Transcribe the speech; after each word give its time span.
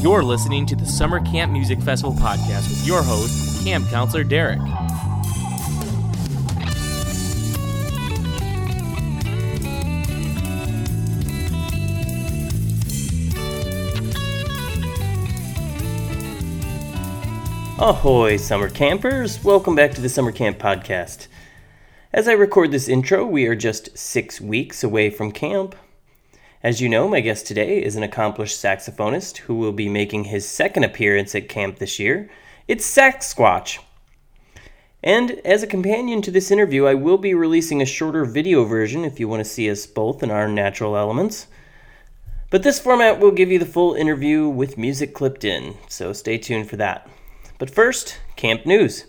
You're 0.00 0.22
listening 0.22 0.64
to 0.66 0.76
the 0.76 0.86
Summer 0.86 1.18
Camp 1.18 1.50
Music 1.50 1.80
Festival 1.80 2.14
podcast 2.14 2.68
with 2.70 2.86
your 2.86 3.02
host, 3.02 3.64
Camp 3.64 3.84
Counselor 3.88 4.22
Derek. 4.22 4.60
Ahoy, 17.80 18.36
summer 18.36 18.70
campers! 18.70 19.42
Welcome 19.42 19.74
back 19.74 19.94
to 19.94 20.00
the 20.00 20.08
Summer 20.08 20.30
Camp 20.30 20.58
Podcast. 20.58 21.26
As 22.12 22.28
I 22.28 22.34
record 22.34 22.70
this 22.70 22.86
intro, 22.86 23.26
we 23.26 23.48
are 23.48 23.56
just 23.56 23.98
six 23.98 24.40
weeks 24.40 24.84
away 24.84 25.10
from 25.10 25.32
camp. 25.32 25.74
As 26.60 26.80
you 26.80 26.88
know, 26.88 27.06
my 27.06 27.20
guest 27.20 27.46
today 27.46 27.80
is 27.80 27.94
an 27.94 28.02
accomplished 28.02 28.60
saxophonist 28.60 29.36
who 29.38 29.54
will 29.54 29.70
be 29.70 29.88
making 29.88 30.24
his 30.24 30.48
second 30.48 30.82
appearance 30.82 31.32
at 31.36 31.48
camp 31.48 31.78
this 31.78 32.00
year. 32.00 32.28
It's 32.66 32.84
Saxsquatch. 32.84 33.78
And 35.00 35.40
as 35.44 35.62
a 35.62 35.68
companion 35.68 36.20
to 36.22 36.32
this 36.32 36.50
interview, 36.50 36.86
I 36.86 36.94
will 36.94 37.16
be 37.16 37.32
releasing 37.32 37.80
a 37.80 37.86
shorter 37.86 38.24
video 38.24 38.64
version 38.64 39.04
if 39.04 39.20
you 39.20 39.28
want 39.28 39.38
to 39.38 39.48
see 39.48 39.70
us 39.70 39.86
both 39.86 40.20
in 40.20 40.32
our 40.32 40.48
natural 40.48 40.96
elements. 40.96 41.46
But 42.50 42.64
this 42.64 42.80
format 42.80 43.20
will 43.20 43.30
give 43.30 43.52
you 43.52 43.60
the 43.60 43.64
full 43.64 43.94
interview 43.94 44.48
with 44.48 44.76
music 44.76 45.14
clipped 45.14 45.44
in, 45.44 45.76
so 45.86 46.12
stay 46.12 46.38
tuned 46.38 46.68
for 46.68 46.76
that. 46.76 47.08
But 47.58 47.70
first, 47.70 48.18
camp 48.34 48.66
news. 48.66 49.04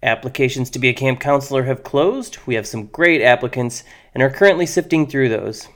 Applications 0.00 0.70
to 0.70 0.78
be 0.78 0.90
a 0.90 0.94
camp 0.94 1.18
counselor 1.18 1.64
have 1.64 1.82
closed. 1.82 2.38
We 2.46 2.54
have 2.54 2.68
some 2.68 2.86
great 2.86 3.20
applicants 3.20 3.82
and 4.14 4.22
are 4.22 4.30
currently 4.30 4.66
sifting 4.66 5.08
through 5.08 5.28
those. 5.28 5.66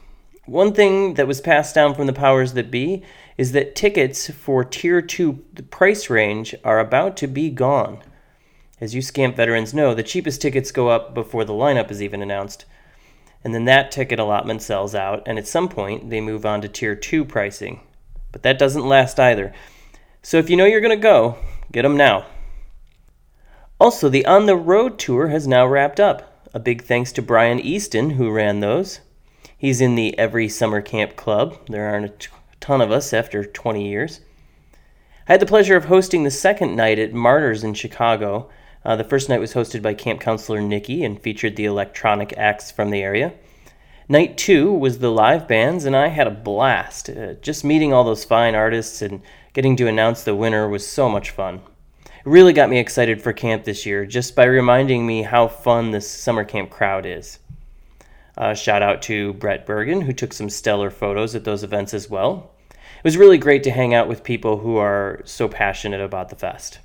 One 0.46 0.72
thing 0.72 1.14
that 1.14 1.26
was 1.26 1.40
passed 1.40 1.74
down 1.74 1.94
from 1.94 2.06
the 2.06 2.12
powers 2.12 2.54
that 2.54 2.70
be 2.70 3.02
is 3.36 3.52
that 3.52 3.74
tickets 3.74 4.30
for 4.30 4.64
Tier 4.64 5.02
2 5.02 5.32
price 5.70 6.08
range 6.08 6.54
are 6.64 6.78
about 6.78 7.16
to 7.18 7.26
be 7.26 7.50
gone. 7.50 8.02
As 8.80 8.94
you 8.94 9.02
scamp 9.02 9.36
veterans 9.36 9.74
know, 9.74 9.94
the 9.94 10.02
cheapest 10.02 10.40
tickets 10.40 10.70
go 10.70 10.88
up 10.88 11.14
before 11.14 11.44
the 11.44 11.52
lineup 11.52 11.90
is 11.90 12.02
even 12.02 12.22
announced. 12.22 12.64
And 13.42 13.54
then 13.54 13.64
that 13.66 13.90
ticket 13.90 14.18
allotment 14.18 14.62
sells 14.62 14.94
out, 14.94 15.22
and 15.26 15.38
at 15.38 15.46
some 15.46 15.68
point 15.68 16.10
they 16.10 16.20
move 16.20 16.46
on 16.46 16.60
to 16.62 16.68
Tier 16.68 16.94
2 16.94 17.24
pricing. 17.24 17.80
But 18.32 18.42
that 18.42 18.58
doesn't 18.58 18.86
last 18.86 19.20
either. 19.20 19.52
So 20.22 20.38
if 20.38 20.48
you 20.50 20.56
know 20.56 20.64
you're 20.64 20.80
going 20.80 20.96
to 20.96 21.02
go, 21.02 21.38
Get 21.72 21.82
them 21.82 21.96
now. 21.96 22.26
Also, 23.78 24.08
the 24.08 24.24
On 24.24 24.46
the 24.46 24.56
Road 24.56 24.98
tour 24.98 25.28
has 25.28 25.46
now 25.46 25.66
wrapped 25.66 26.00
up. 26.00 26.48
A 26.54 26.60
big 26.60 26.82
thanks 26.82 27.12
to 27.12 27.22
Brian 27.22 27.60
Easton, 27.60 28.10
who 28.10 28.30
ran 28.30 28.60
those. 28.60 29.00
He's 29.58 29.80
in 29.80 29.94
the 29.94 30.18
Every 30.18 30.48
Summer 30.48 30.80
Camp 30.80 31.16
Club. 31.16 31.58
There 31.68 31.88
aren't 31.88 32.26
a 32.26 32.28
ton 32.60 32.80
of 32.80 32.90
us 32.90 33.12
after 33.12 33.44
20 33.44 33.88
years. 33.88 34.20
I 35.28 35.32
had 35.32 35.40
the 35.40 35.46
pleasure 35.46 35.76
of 35.76 35.86
hosting 35.86 36.24
the 36.24 36.30
second 36.30 36.76
night 36.76 36.98
at 36.98 37.12
Martyrs 37.12 37.64
in 37.64 37.74
Chicago. 37.74 38.48
Uh, 38.84 38.96
the 38.96 39.04
first 39.04 39.28
night 39.28 39.40
was 39.40 39.54
hosted 39.54 39.82
by 39.82 39.94
camp 39.94 40.20
counselor 40.20 40.60
Nikki 40.60 41.04
and 41.04 41.20
featured 41.20 41.56
the 41.56 41.64
electronic 41.64 42.32
acts 42.36 42.70
from 42.70 42.90
the 42.90 43.02
area. 43.02 43.32
Night 44.08 44.38
two 44.38 44.72
was 44.72 44.98
the 44.98 45.10
live 45.10 45.48
bands, 45.48 45.84
and 45.84 45.96
I 45.96 46.08
had 46.08 46.28
a 46.28 46.30
blast. 46.30 47.10
Uh, 47.10 47.32
just 47.34 47.64
meeting 47.64 47.92
all 47.92 48.04
those 48.04 48.24
fine 48.24 48.54
artists 48.54 49.02
and 49.02 49.20
Getting 49.56 49.76
to 49.76 49.88
announce 49.88 50.22
the 50.22 50.34
winner 50.34 50.68
was 50.68 50.86
so 50.86 51.08
much 51.08 51.30
fun. 51.30 51.62
It 52.04 52.26
really 52.26 52.52
got 52.52 52.68
me 52.68 52.78
excited 52.78 53.22
for 53.22 53.32
camp 53.32 53.64
this 53.64 53.86
year 53.86 54.04
just 54.04 54.36
by 54.36 54.44
reminding 54.44 55.06
me 55.06 55.22
how 55.22 55.48
fun 55.48 55.92
this 55.92 56.06
summer 56.10 56.44
camp 56.44 56.68
crowd 56.68 57.06
is. 57.06 57.38
Uh, 58.36 58.54
shout 58.54 58.82
out 58.82 59.02
to 59.02 59.32
Brett 59.34 59.64
Bergen, 59.64 60.02
who 60.02 60.12
took 60.12 60.32
some 60.32 60.50
stellar 60.50 60.90
photos 60.90 61.34
at 61.34 61.44
those 61.44 61.64
events 61.64 61.94
as 61.94 62.10
well. 62.10 62.50
It 62.70 63.04
was 63.04 63.16
really 63.16 63.38
great 63.38 63.62
to 63.64 63.70
hang 63.70 63.94
out 63.94 64.08
with 64.08 64.24
people 64.24 64.58
who 64.58 64.76
are 64.76 65.22
so 65.24 65.48
passionate 65.48 66.00
about 66.00 66.28
the 66.28 66.36
fest. 66.36 66.80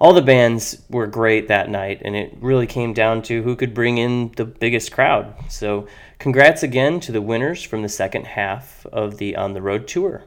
All 0.00 0.12
the 0.12 0.22
bands 0.22 0.82
were 0.90 1.06
great 1.06 1.48
that 1.48 1.70
night, 1.70 2.02
and 2.04 2.16
it 2.16 2.36
really 2.40 2.66
came 2.66 2.92
down 2.92 3.22
to 3.22 3.42
who 3.42 3.56
could 3.56 3.72
bring 3.72 3.96
in 3.96 4.32
the 4.36 4.44
biggest 4.44 4.92
crowd. 4.92 5.34
So, 5.48 5.86
congrats 6.18 6.62
again 6.62 7.00
to 7.00 7.12
the 7.12 7.22
winners 7.22 7.62
from 7.62 7.82
the 7.82 7.88
second 7.88 8.26
half 8.26 8.84
of 8.86 9.18
the 9.18 9.36
On 9.36 9.54
the 9.54 9.62
Road 9.62 9.86
tour. 9.86 10.24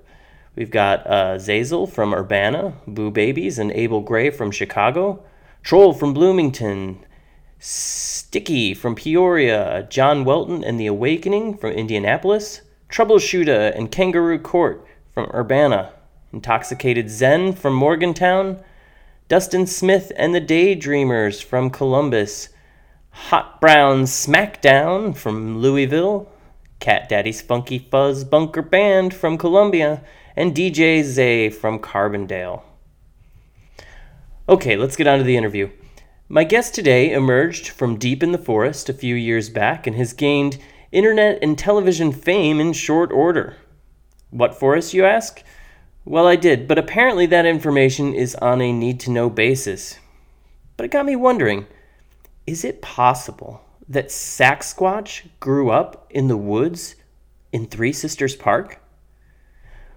We've 0.55 0.71
got 0.71 1.05
uh, 1.05 1.35
Zazel 1.35 1.87
from 1.87 2.13
Urbana, 2.13 2.73
Boo 2.87 3.11
Babies, 3.11 3.59
and 3.59 3.71
Abel 3.73 4.01
Gray 4.01 4.31
from 4.31 4.49
Chicago, 4.49 5.23
Troll 5.61 5.93
from 5.93 6.13
Bloomington, 6.13 7.05
Sticky 7.59 8.73
from 8.73 8.93
Peoria, 8.93 9.87
John 9.89 10.23
Welton 10.23 10.63
and 10.63 10.79
the 10.79 10.85
Awakening 10.85 11.57
from 11.57 11.71
Indianapolis, 11.71 12.61
Troubleshooter 12.89 13.75
and 13.75 13.91
Kangaroo 13.91 14.39
Court 14.39 14.85
from 15.13 15.29
Urbana, 15.33 15.93
Intoxicated 16.31 17.09
Zen 17.09 17.53
from 17.53 17.73
Morgantown, 17.73 18.59
Dustin 19.27 19.65
Smith 19.65 20.11
and 20.15 20.35
the 20.35 20.41
Daydreamers 20.41 21.43
from 21.43 21.69
Columbus, 21.69 22.49
Hot 23.09 23.59
Brown 23.59 24.03
Smackdown 24.03 25.17
from 25.17 25.57
Louisville, 25.57 26.31
Cat 26.79 27.09
Daddy's 27.09 27.41
Funky 27.41 27.79
Fuzz 27.79 28.23
Bunker 28.23 28.61
Band 28.61 29.13
from 29.13 29.37
Columbia, 29.37 30.03
and 30.35 30.55
DJ 30.55 31.01
Zay 31.01 31.49
from 31.49 31.79
Carbondale. 31.79 32.61
Okay, 34.47 34.77
let's 34.77 34.95
get 34.95 35.07
on 35.07 35.17
to 35.17 35.23
the 35.23 35.35
interview. 35.35 35.69
My 36.29 36.43
guest 36.43 36.75
today 36.75 37.13
emerged 37.13 37.69
from 37.69 37.97
deep 37.97 38.21
in 38.21 38.33
the 38.33 38.37
forest 38.37 38.89
a 38.89 38.93
few 38.93 39.15
years 39.15 39.49
back 39.49 39.87
and 39.87 39.95
has 39.95 40.11
gained 40.11 40.57
internet 40.91 41.39
and 41.41 41.57
television 41.57 42.11
fame 42.11 42.59
in 42.59 42.73
short 42.73 43.13
order. 43.13 43.55
What 44.29 44.59
forest, 44.59 44.93
you 44.93 45.05
ask? 45.05 45.41
Well, 46.03 46.27
I 46.27 46.35
did, 46.35 46.67
but 46.67 46.77
apparently 46.77 47.27
that 47.27 47.45
information 47.45 48.13
is 48.13 48.35
on 48.35 48.59
a 48.59 48.73
need 48.73 48.99
to 49.01 49.11
know 49.11 49.29
basis. 49.29 49.99
But 50.75 50.83
it 50.83 50.91
got 50.91 51.05
me 51.05 51.15
wondering 51.15 51.65
is 52.45 52.65
it 52.65 52.81
possible 52.81 53.61
that 53.87 54.09
Sasquatch 54.09 55.29
grew 55.39 55.69
up 55.69 56.07
in 56.09 56.27
the 56.27 56.35
woods 56.35 56.95
in 57.53 57.67
Three 57.67 57.93
Sisters 57.93 58.35
Park? 58.35 58.81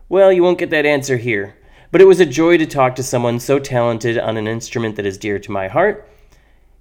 Well, 0.09 0.33
you 0.33 0.45
won't 0.45 0.59
get 0.59 0.71
that 0.71 0.87
answer 0.87 1.17
here. 1.17 1.57
But 1.91 2.01
it 2.01 2.07
was 2.07 2.21
a 2.21 2.27
joy 2.27 2.57
to 2.59 2.67
talk 2.67 2.95
to 2.95 3.03
someone 3.03 3.41
so 3.41 3.59
talented 3.59 4.17
on 4.17 4.37
an 4.37 4.47
instrument 4.47 4.95
that 4.95 5.07
is 5.07 5.19
dear 5.19 5.41
to 5.41 5.51
my 5.51 5.67
heart. 5.67 6.07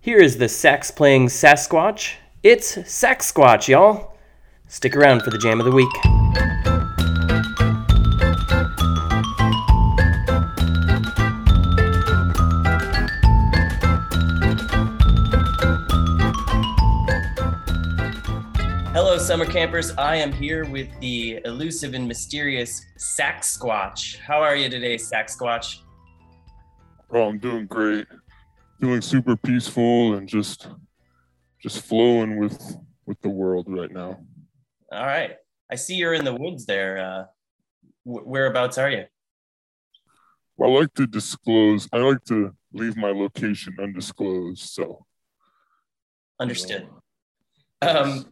Here 0.01 0.19
is 0.19 0.37
the 0.37 0.47
sax 0.47 0.91
playing 0.91 1.27
Sasquatch. 1.27 2.13
It's 2.41 2.77
Saxsquatch, 2.77 3.67
y'all. 3.67 4.15
Stick 4.69 4.95
around 4.95 5.23
for 5.23 5.29
the 5.29 5.37
jam 5.37 5.59
of 5.59 5.65
the 5.65 5.73
week. 5.73 5.89
Hello, 18.93 19.17
Summer 19.17 19.45
campers. 19.45 19.91
I 19.97 20.15
am 20.15 20.31
here 20.31 20.63
with 20.63 20.87
the 21.01 21.41
elusive 21.43 21.93
and 21.93 22.07
mysterious 22.07 22.85
Saxsquatch. 22.97 24.17
How 24.19 24.41
are 24.41 24.55
you 24.55 24.69
today, 24.69 24.95
Saxsquatch? 24.95 25.79
Oh, 27.11 27.23
I'm 27.23 27.37
doing 27.37 27.65
great. 27.65 28.07
Feeling 28.79 29.01
super 29.01 29.35
peaceful 29.35 30.13
and 30.13 30.27
just 30.27 30.69
just 31.61 31.85
flowing 31.85 32.39
with 32.39 32.77
with 33.05 33.19
the 33.21 33.29
world 33.29 33.65
right 33.67 33.91
now. 33.91 34.19
All 34.91 35.05
right. 35.05 35.35
I 35.71 35.75
see 35.75 35.95
you're 35.95 36.13
in 36.13 36.23
the 36.23 36.33
woods 36.33 36.65
there. 36.65 36.97
Uh, 36.97 37.23
whereabouts 38.05 38.77
are 38.77 38.89
you? 38.89 39.05
Well, 40.57 40.75
I 40.75 40.79
like 40.81 40.93
to 40.95 41.07
disclose. 41.07 41.87
I 41.93 41.97
like 41.97 42.23
to 42.25 42.53
leave 42.73 42.97
my 42.97 43.11
location 43.11 43.75
undisclosed. 43.81 44.61
So, 44.61 45.05
understood. 46.39 46.87
Um, 47.81 48.25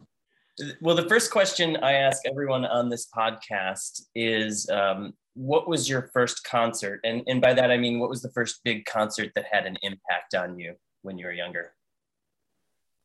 well, 0.80 0.96
the 0.96 1.08
first 1.08 1.30
question 1.30 1.76
I 1.82 1.92
ask 1.92 2.22
everyone 2.26 2.64
on 2.64 2.88
this 2.88 3.08
podcast 3.16 4.02
is 4.14 4.68
um, 4.68 5.12
what 5.38 5.68
was 5.68 5.88
your 5.88 6.10
first 6.12 6.42
concert? 6.42 7.00
And, 7.04 7.22
and 7.28 7.40
by 7.40 7.54
that, 7.54 7.70
I 7.70 7.76
mean, 7.76 8.00
what 8.00 8.10
was 8.10 8.22
the 8.22 8.30
first 8.30 8.60
big 8.64 8.84
concert 8.86 9.30
that 9.36 9.44
had 9.48 9.66
an 9.66 9.78
impact 9.82 10.34
on 10.34 10.58
you 10.58 10.74
when 11.02 11.16
you 11.16 11.26
were 11.26 11.32
younger? 11.32 11.74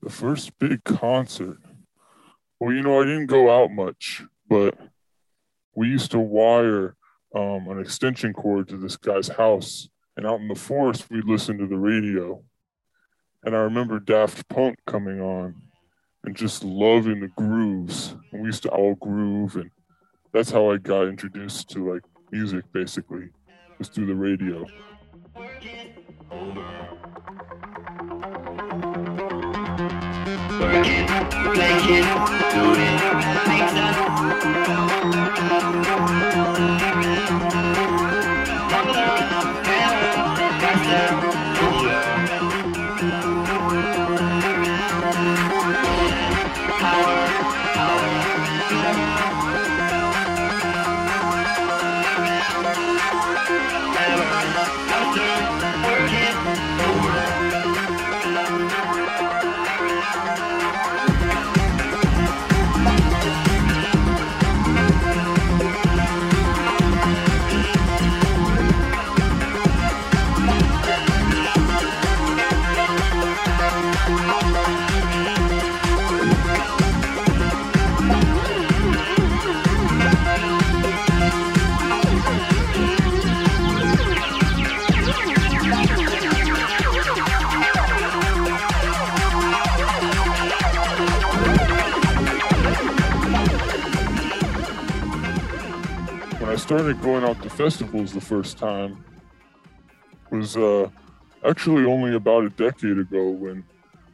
The 0.01 0.09
first 0.09 0.57
big 0.57 0.83
concert. 0.83 1.59
Well, 2.59 2.73
you 2.73 2.81
know, 2.81 2.99
I 2.99 3.05
didn't 3.05 3.27
go 3.27 3.55
out 3.55 3.69
much, 3.69 4.23
but 4.49 4.75
we 5.75 5.87
used 5.87 6.09
to 6.11 6.19
wire 6.19 6.95
um, 7.35 7.67
an 7.67 7.79
extension 7.79 8.33
cord 8.33 8.67
to 8.69 8.77
this 8.77 8.97
guy's 8.97 9.27
house. 9.27 9.89
And 10.17 10.25
out 10.25 10.39
in 10.39 10.47
the 10.47 10.55
forest, 10.55 11.11
we'd 11.11 11.25
listen 11.25 11.59
to 11.59 11.67
the 11.67 11.77
radio. 11.77 12.43
And 13.43 13.55
I 13.55 13.59
remember 13.59 13.99
Daft 13.99 14.49
Punk 14.49 14.79
coming 14.87 15.21
on 15.21 15.55
and 16.23 16.35
just 16.35 16.63
loving 16.63 17.19
the 17.19 17.27
grooves. 17.27 18.15
And 18.31 18.41
we 18.41 18.47
used 18.47 18.63
to 18.63 18.69
all 18.69 18.95
groove, 18.95 19.55
and 19.55 19.69
that's 20.31 20.49
how 20.49 20.71
I 20.71 20.77
got 20.77 21.07
introduced 21.07 21.69
to 21.71 21.93
like 21.93 22.03
music, 22.33 22.65
basically, 22.73 23.29
was 23.77 23.89
through 23.89 24.07
the 24.07 24.15
radio. 24.15 24.65
When 96.43 96.51
I 96.51 96.57
started 96.57 97.01
going 97.01 97.23
out 97.23 97.41
to 97.43 97.49
festivals 97.49 98.11
the 98.11 98.19
first 98.19 98.57
time 98.57 99.01
was 100.29 100.57
uh, 100.57 100.89
actually 101.45 101.85
only 101.85 102.15
about 102.15 102.43
a 102.43 102.49
decade 102.49 102.97
ago 102.97 103.29
when 103.29 103.63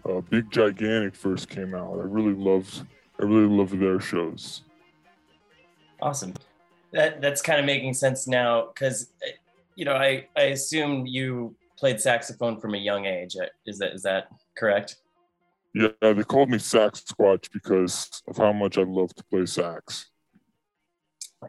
uh, 0.08 0.22
Big 0.22 0.52
Gigantic 0.52 1.16
first 1.16 1.50
came 1.50 1.74
out. 1.74 1.94
I 1.94 2.04
really 2.04 2.36
loved 2.36 2.86
I 3.20 3.24
really 3.24 3.48
loved 3.48 3.80
their 3.80 4.00
shows. 4.00 4.62
Awesome. 6.04 6.36
That 6.94 7.20
that's 7.20 7.42
kind 7.42 7.60
of 7.60 7.66
making 7.66 7.96
sense 7.96 8.28
now 8.28 8.68
because 8.68 9.12
you 9.76 9.86
know 9.86 9.96
I 9.96 10.28
I 10.38 10.54
assume 10.54 11.08
you 11.08 11.56
played 11.80 12.00
saxophone 12.00 12.60
from 12.60 12.76
a 12.76 12.78
young 12.78 13.08
age. 13.08 13.38
Uh, 13.42 13.48
Is 13.66 13.80
that 13.80 13.94
is 13.94 14.04
that 14.04 14.28
correct? 14.56 14.98
Yeah, 15.74 15.90
they 16.00 16.24
called 16.24 16.52
me 16.52 16.60
Saxsquatch 16.60 17.52
because 17.52 18.22
of 18.28 18.38
how 18.38 18.54
much 18.54 18.78
I 18.78 18.84
love 18.84 19.16
to 19.16 19.24
play 19.24 19.48
sax. 19.48 20.12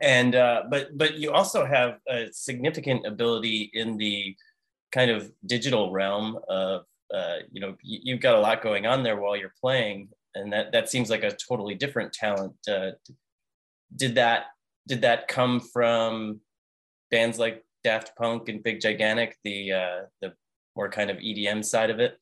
And 0.01 0.35
uh, 0.35 0.63
but 0.71 0.97
but 0.97 1.15
you 1.15 1.33
also 1.33 1.65
have 1.65 1.99
a 2.09 2.29
significant 2.33 3.07
ability 3.07 3.71
in 3.75 3.97
the 3.97 4.37
kind 4.93 5.11
of 5.11 5.31
digital 5.47 5.91
realm 5.93 6.39
of 6.49 6.83
uh, 7.15 7.37
you 7.51 7.61
know 7.61 7.77
you, 7.83 7.99
you've 8.03 8.21
got 8.21 8.37
a 8.37 8.41
lot 8.41 8.63
going 8.63 8.87
on 8.87 9.03
there 9.03 9.17
while 9.17 9.37
you're 9.37 9.55
playing 9.61 10.09
and 10.35 10.53
that 10.53 10.73
that 10.73 10.89
seems 10.89 11.11
like 11.11 11.25
a 11.25 11.37
totally 11.49 11.75
different 11.75 12.13
talent 12.13 12.55
uh, 12.69 12.91
did 13.97 14.15
that 14.15 14.47
did 14.87 15.03
that 15.03 15.29
come 15.29 15.61
from 15.61 16.41
bands 17.11 17.39
like 17.39 17.65
daft 17.83 18.17
punk 18.17 18.49
and 18.49 18.63
big 18.63 18.81
gigantic 18.81 19.37
the 19.45 19.73
uh, 19.73 20.01
the 20.21 20.33
more 20.77 20.89
kind 20.89 21.11
of 21.11 21.17
edm 21.19 21.65
side 21.65 21.91
of 21.91 21.99
it 21.99 22.17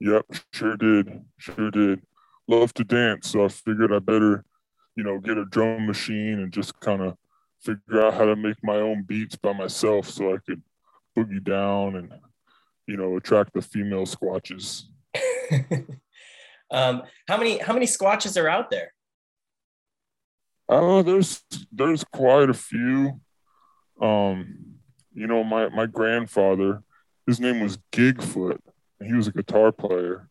Yep, 0.00 0.26
sure 0.52 0.76
did, 0.76 1.24
sure 1.38 1.70
did. 1.70 2.02
Love 2.46 2.74
to 2.74 2.84
dance, 2.84 3.30
so 3.30 3.44
I 3.44 3.48
figured 3.48 3.92
I 3.92 4.00
better, 4.00 4.44
you 4.96 5.04
know, 5.04 5.18
get 5.18 5.38
a 5.38 5.44
drum 5.44 5.86
machine 5.86 6.40
and 6.40 6.52
just 6.52 6.78
kind 6.80 7.02
of 7.02 7.16
figure 7.60 8.04
out 8.04 8.14
how 8.14 8.24
to 8.24 8.36
make 8.36 8.56
my 8.62 8.76
own 8.76 9.02
beats 9.02 9.36
by 9.36 9.52
myself, 9.52 10.08
so 10.08 10.34
I 10.34 10.38
could 10.46 10.62
boogie 11.16 11.42
down 11.42 11.96
and, 11.96 12.12
you 12.86 12.96
know, 12.96 13.16
attract 13.16 13.54
the 13.54 13.62
female 13.62 14.04
squatches. 14.04 14.84
um, 16.70 17.02
how 17.28 17.36
many 17.36 17.58
how 17.58 17.72
many 17.72 17.86
squatches 17.86 18.40
are 18.40 18.48
out 18.48 18.70
there 18.70 18.90
Oh, 20.68 21.02
there's 21.02 21.42
there's 21.72 22.04
quite 22.04 22.48
a 22.48 22.54
few. 22.54 23.20
Um, 24.00 24.76
you 25.12 25.26
know, 25.26 25.44
my 25.44 25.68
my 25.68 25.86
grandfather, 25.86 26.82
his 27.26 27.38
name 27.38 27.60
was 27.60 27.78
Gigfoot, 27.92 28.58
and 28.98 29.08
he 29.08 29.14
was 29.14 29.26
a 29.26 29.32
guitar 29.32 29.72
player. 29.72 30.28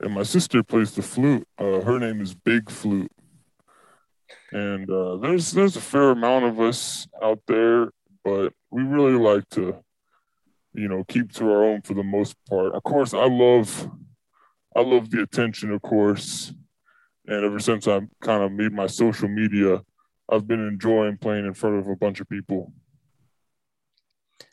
And 0.00 0.14
my 0.14 0.22
sister 0.22 0.62
plays 0.62 0.94
the 0.94 1.02
flute. 1.02 1.48
Uh, 1.58 1.80
her 1.80 1.98
name 1.98 2.20
is 2.20 2.32
Big 2.32 2.70
Flute. 2.70 3.10
And 4.52 4.90
uh, 4.90 5.16
there's 5.16 5.52
there's 5.52 5.76
a 5.76 5.80
fair 5.80 6.10
amount 6.10 6.44
of 6.44 6.60
us 6.60 7.06
out 7.22 7.40
there, 7.46 7.90
but 8.24 8.52
we 8.70 8.82
really 8.82 9.18
like 9.18 9.48
to, 9.50 9.76
you 10.74 10.88
know, 10.88 11.04
keep 11.04 11.32
to 11.34 11.50
our 11.50 11.64
own 11.64 11.82
for 11.82 11.94
the 11.94 12.02
most 12.02 12.36
part. 12.48 12.74
Of 12.74 12.82
course, 12.82 13.14
I 13.14 13.26
love, 13.26 13.90
I 14.74 14.80
love 14.80 15.10
the 15.10 15.22
attention, 15.22 15.72
of 15.72 15.82
course, 15.82 16.52
and 17.26 17.44
ever 17.44 17.58
since 17.58 17.86
I 17.86 18.00
kind 18.20 18.42
of 18.42 18.52
made 18.52 18.72
my 18.72 18.86
social 18.86 19.28
media, 19.28 19.82
I've 20.30 20.46
been 20.46 20.66
enjoying 20.66 21.18
playing 21.18 21.46
in 21.46 21.54
front 21.54 21.76
of 21.76 21.88
a 21.88 21.96
bunch 21.96 22.20
of 22.20 22.28
people. 22.28 22.72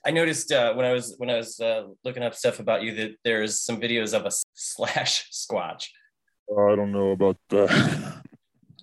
I 0.06 0.12
noticed 0.12 0.52
uh, 0.52 0.74
when 0.74 0.86
I 0.86 0.94
was 0.94 1.16
when 1.18 1.30
I 1.30 1.38
was 1.38 1.60
uh, 1.60 1.88
looking 2.04 2.24
up 2.24 2.36
stuff 2.36 2.60
about 2.60 2.84
you 2.84 2.94
that 2.96 3.16
there's 3.24 3.60
some 3.60 3.80
videos 3.80 4.14
of 4.14 4.26
a 4.26 4.32
slash 4.54 5.30
squatch. 5.32 5.88
Uh, 6.50 6.72
I 6.72 6.76
don't 6.76 6.92
know 6.92 7.12
about 7.12 7.38
that. 7.50 8.22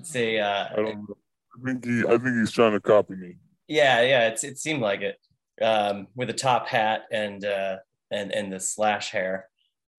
It's 0.02 0.16
a 0.16 0.38
uh, 0.40 0.69
I 0.72 0.76
don't 0.76 1.08
know. 1.08 1.16
I 1.54 1.64
think 1.64 1.84
he, 1.84 2.00
I 2.04 2.19
think 2.19 2.37
he's 2.38 2.50
trying 2.50 2.72
to 2.72 2.81
copy 2.81 3.14
me. 3.14 3.37
yeah 3.69 4.00
yeah 4.00 4.28
it's, 4.28 4.43
it 4.43 4.58
seemed 4.58 4.82
like 4.82 5.02
it 5.02 5.16
um, 5.62 6.08
with 6.16 6.28
a 6.31 6.34
top 6.34 6.66
hat 6.66 7.02
and 7.12 7.44
uh, 7.44 7.76
and 8.10 8.32
and 8.32 8.52
the 8.52 8.58
slash 8.58 9.10
hair 9.10 9.49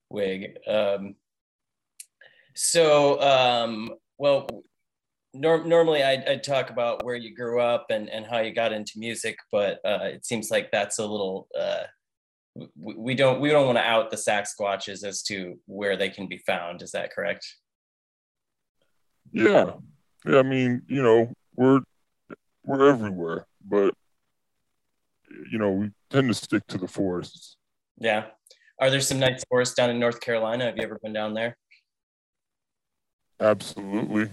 wig. 0.09 0.57
Um, 0.67 1.15
so 2.55 3.21
um, 3.21 3.91
well, 4.17 4.47
nor- 5.33 5.63
normally 5.65 6.03
I'd, 6.03 6.27
I'd 6.27 6.43
talk 6.43 6.69
about 6.69 7.03
where 7.05 7.15
you 7.15 7.33
grew 7.33 7.61
up 7.61 7.87
and 7.89 8.09
and 8.09 8.25
how 8.25 8.39
you 8.39 8.53
got 8.53 8.73
into 8.73 8.93
music, 8.97 9.37
but 9.51 9.79
uh, 9.85 10.03
it 10.03 10.25
seems 10.25 10.51
like 10.51 10.69
that's 10.71 10.99
a 10.99 11.05
little. 11.05 11.47
Uh, 11.57 11.83
we, 12.75 12.93
we 12.95 13.15
don't 13.15 13.39
we 13.39 13.49
don't 13.49 13.65
want 13.65 13.77
to 13.77 13.83
out 13.83 14.11
the 14.11 14.17
sax 14.17 14.53
squatches 14.53 15.03
as 15.03 15.23
to 15.23 15.59
where 15.65 15.95
they 15.95 16.09
can 16.09 16.27
be 16.27 16.37
found. 16.39 16.81
Is 16.81 16.91
that 16.91 17.11
correct? 17.11 17.47
Yeah, 19.31 19.71
yeah. 20.25 20.39
I 20.39 20.43
mean, 20.43 20.81
you 20.87 21.01
know, 21.01 21.31
we're 21.55 21.81
we're 22.63 22.89
everywhere, 22.89 23.45
but 23.63 23.93
you 25.51 25.57
know, 25.57 25.71
we 25.71 25.91
tend 26.09 26.27
to 26.29 26.33
stick 26.33 26.65
to 26.67 26.77
the 26.77 26.87
forests. 26.87 27.57
Yeah. 27.97 28.25
Are 28.79 28.89
there 28.89 29.01
some 29.01 29.19
nice 29.19 29.43
forests 29.49 29.75
down 29.75 29.89
in 29.89 29.99
North 29.99 30.19
Carolina? 30.19 30.65
Have 30.65 30.77
you 30.77 30.83
ever 30.83 30.99
been 31.01 31.13
down 31.13 31.33
there? 31.33 31.57
Absolutely, 33.39 34.29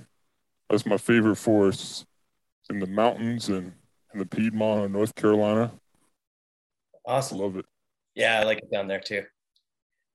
that's 0.69 0.87
my 0.87 0.97
favorite 0.97 1.37
forest 1.37 2.07
in 2.69 2.79
the 2.79 2.87
mountains 2.87 3.49
and 3.49 3.73
in 4.13 4.19
the 4.19 4.27
Piedmont 4.27 4.85
of 4.85 4.91
North 4.91 5.15
Carolina. 5.15 5.73
Awesome. 7.07 7.39
Love 7.39 7.57
it. 7.57 7.65
Yeah, 8.15 8.41
I 8.41 8.45
like 8.45 8.59
it 8.59 8.71
down 8.71 8.89
there 8.89 9.01
too. 9.01 9.25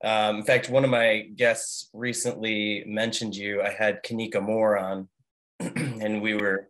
Um, 0.04 0.38
in 0.38 0.44
fact, 0.44 0.70
one 0.70 0.84
of 0.84 0.90
my 0.90 1.28
guests 1.36 1.90
recently 1.94 2.84
mentioned 2.86 3.36
you. 3.36 3.62
I 3.62 3.70
had 3.72 4.04
Kanika 4.04 4.42
Moore 4.42 4.78
on, 4.78 5.08
and 5.60 6.22
we 6.22 6.36
were 6.36 6.70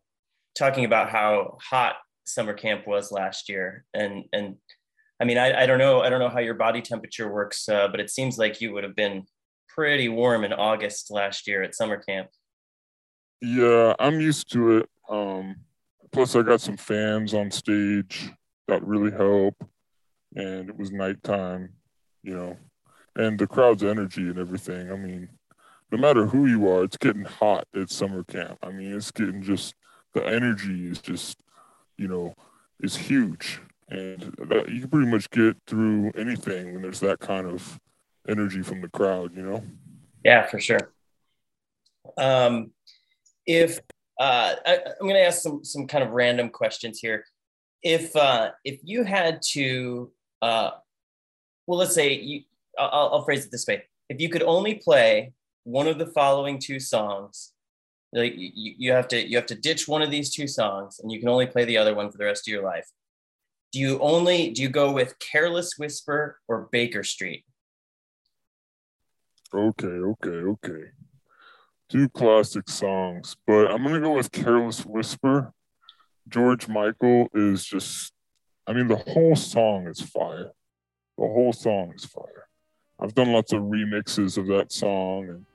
talking 0.57 0.85
about 0.85 1.09
how 1.09 1.57
hot 1.61 1.95
summer 2.25 2.53
camp 2.53 2.87
was 2.87 3.11
last 3.11 3.49
year. 3.49 3.85
And 3.93 4.25
and 4.33 4.55
I 5.19 5.23
mean, 5.23 5.37
I, 5.37 5.63
I 5.63 5.65
don't 5.65 5.79
know, 5.79 6.01
I 6.01 6.09
don't 6.09 6.19
know 6.19 6.29
how 6.29 6.39
your 6.39 6.55
body 6.55 6.81
temperature 6.81 7.31
works, 7.31 7.69
uh, 7.69 7.87
but 7.87 7.99
it 7.99 8.09
seems 8.09 8.37
like 8.37 8.59
you 8.59 8.73
would 8.73 8.83
have 8.83 8.95
been 8.95 9.25
pretty 9.69 10.09
warm 10.09 10.43
in 10.43 10.51
August 10.51 11.09
last 11.09 11.47
year 11.47 11.63
at 11.63 11.75
summer 11.75 11.97
camp. 11.97 12.27
Yeah, 13.41 13.93
I'm 13.99 14.19
used 14.19 14.51
to 14.53 14.77
it. 14.77 14.89
Um, 15.09 15.57
plus, 16.11 16.35
I 16.35 16.41
got 16.41 16.61
some 16.61 16.77
fans 16.77 17.33
on 17.33 17.51
stage 17.51 18.29
that 18.67 18.85
really 18.85 19.11
help, 19.11 19.55
and 20.35 20.69
it 20.69 20.77
was 20.77 20.91
nighttime, 20.91 21.69
you 22.23 22.35
know, 22.35 22.57
and 23.15 23.37
the 23.39 23.47
crowd's 23.47 23.83
energy 23.83 24.23
and 24.23 24.39
everything. 24.39 24.91
I 24.91 24.95
mean, 24.95 25.29
no 25.91 25.97
matter 25.97 26.25
who 26.25 26.45
you 26.45 26.69
are, 26.69 26.83
it's 26.83 26.97
getting 26.97 27.25
hot 27.25 27.65
at 27.75 27.89
summer 27.89 28.23
camp. 28.23 28.57
I 28.63 28.71
mean, 28.71 28.95
it's 28.95 29.11
getting 29.11 29.41
just 29.41 29.75
the 30.13 30.25
energy 30.25 30.89
is 30.89 30.99
just, 30.99 31.37
you 31.97 32.07
know, 32.07 32.33
is 32.81 32.95
huge, 32.95 33.61
and 33.89 34.33
that, 34.49 34.69
you 34.69 34.81
can 34.81 34.89
pretty 34.89 35.11
much 35.11 35.29
get 35.29 35.57
through 35.67 36.11
anything 36.17 36.73
when 36.73 36.81
there's 36.81 36.99
that 37.01 37.19
kind 37.19 37.47
of 37.47 37.79
energy 38.27 38.61
from 38.61 38.81
the 38.81 38.89
crowd, 38.89 39.35
you 39.35 39.43
know. 39.43 39.63
Yeah, 40.23 40.47
for 40.47 40.59
sure. 40.59 40.91
Um, 42.17 42.71
if 43.45 43.79
uh, 44.19 44.55
I, 44.65 44.79
I'm 44.99 45.07
going 45.07 45.15
to 45.15 45.25
ask 45.25 45.41
some 45.41 45.63
some 45.63 45.87
kind 45.87 46.03
of 46.03 46.11
random 46.11 46.49
questions 46.49 46.99
here. 46.99 47.25
If 47.83 48.15
uh, 48.15 48.51
if 48.63 48.79
you 48.83 49.03
had 49.03 49.41
to, 49.51 50.11
uh, 50.41 50.71
well, 51.67 51.79
let's 51.79 51.93
say 51.93 52.13
you, 52.13 52.43
I'll, 52.79 53.09
I'll 53.13 53.25
phrase 53.25 53.45
it 53.45 53.51
this 53.51 53.67
way: 53.67 53.83
if 54.09 54.19
you 54.19 54.29
could 54.29 54.43
only 54.43 54.75
play 54.75 55.33
one 55.65 55.87
of 55.87 55.97
the 55.97 56.05
following 56.05 56.59
two 56.59 56.79
songs, 56.79 57.51
like 58.13 58.33
you, 58.37 58.73
you 58.77 58.91
have 58.93 59.07
to 59.09 59.27
you 59.27 59.35
have 59.35 59.47
to 59.47 59.55
ditch 59.55 59.87
one 59.87 60.01
of 60.01 60.11
these 60.11 60.33
two 60.33 60.47
songs, 60.47 60.99
and 60.99 61.11
you 61.11 61.19
can 61.19 61.27
only 61.27 61.47
play 61.47 61.65
the 61.65 61.77
other 61.77 61.93
one 61.93 62.09
for 62.09 62.17
the 62.17 62.25
rest 62.25 62.47
of 62.47 62.51
your 62.51 62.63
life. 62.63 62.87
Do 63.73 63.79
you 63.79 63.99
only 63.99 64.51
do 64.51 64.61
you 64.61 64.69
go 64.69 64.91
with 64.91 65.19
"Careless 65.19 65.77
Whisper" 65.77 66.39
or 66.47 66.69
"Baker 66.71 67.03
Street"? 67.03 67.43
Okay, 69.53 69.87
okay, 69.87 70.29
okay. 70.29 70.83
Two 71.89 72.09
classic 72.09 72.69
songs, 72.69 73.35
but 73.45 73.71
I'm 73.71 73.83
gonna 73.83 73.99
go 73.99 74.15
with 74.15 74.31
Careless 74.31 74.85
Whisper. 74.85 75.53
George 76.27 76.67
Michael 76.67 77.27
is 77.33 77.65
just 77.65 78.13
I 78.67 78.73
mean, 78.73 78.87
the 78.87 78.95
whole 78.95 79.35
song 79.35 79.87
is 79.87 80.01
fire. 80.01 80.51
The 81.17 81.27
whole 81.27 81.53
song 81.53 81.93
is 81.95 82.05
fire. 82.05 82.47
I've 82.99 83.13
done 83.13 83.31
lots 83.31 83.53
of 83.53 83.61
remixes 83.61 84.37
of 84.37 84.47
that 84.47 84.71
song. 84.71 85.29
And 85.29 85.45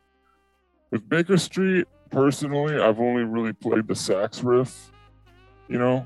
with 0.91 1.09
Baker 1.09 1.37
Street, 1.37 1.87
personally, 2.11 2.81
I've 2.81 3.01
only 3.01 3.23
really 3.23 3.53
played 3.53 3.87
the 3.87 3.95
sax 3.95 4.43
riff, 4.43 4.91
you 5.69 5.79
know. 5.79 6.05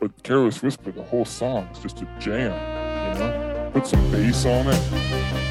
But 0.00 0.22
Careless 0.22 0.62
Whisper, 0.62 0.92
the 0.92 1.02
whole 1.02 1.24
song 1.24 1.68
is 1.72 1.78
just 1.78 2.02
a 2.02 2.08
jam, 2.18 2.52
you 3.14 3.18
know. 3.20 3.70
Put 3.72 3.86
some 3.86 4.10
bass 4.10 4.44
on 4.44 4.66
it. 4.68 5.43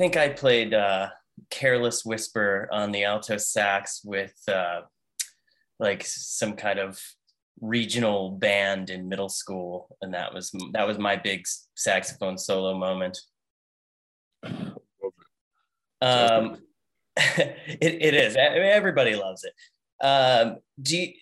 Think 0.00 0.16
I 0.16 0.30
played 0.30 0.72
uh, 0.72 1.10
"Careless 1.50 2.06
Whisper" 2.06 2.68
on 2.72 2.90
the 2.90 3.04
alto 3.04 3.36
sax 3.36 4.00
with 4.02 4.34
uh, 4.48 4.80
like 5.78 6.02
some 6.06 6.54
kind 6.54 6.78
of 6.78 6.98
regional 7.60 8.30
band 8.30 8.88
in 8.88 9.10
middle 9.10 9.28
school, 9.28 9.94
and 10.00 10.14
that 10.14 10.32
was 10.32 10.52
that 10.72 10.86
was 10.86 10.98
my 10.98 11.16
big 11.16 11.44
saxophone 11.74 12.38
solo 12.38 12.78
moment. 12.78 13.18
Um, 16.00 16.56
it, 17.16 17.98
it 18.00 18.14
is. 18.14 18.38
I 18.38 18.54
mean, 18.54 18.62
everybody 18.62 19.14
loves 19.16 19.44
it. 19.44 19.52
Um, 20.02 20.60
do 20.80 20.96
you, 20.96 21.12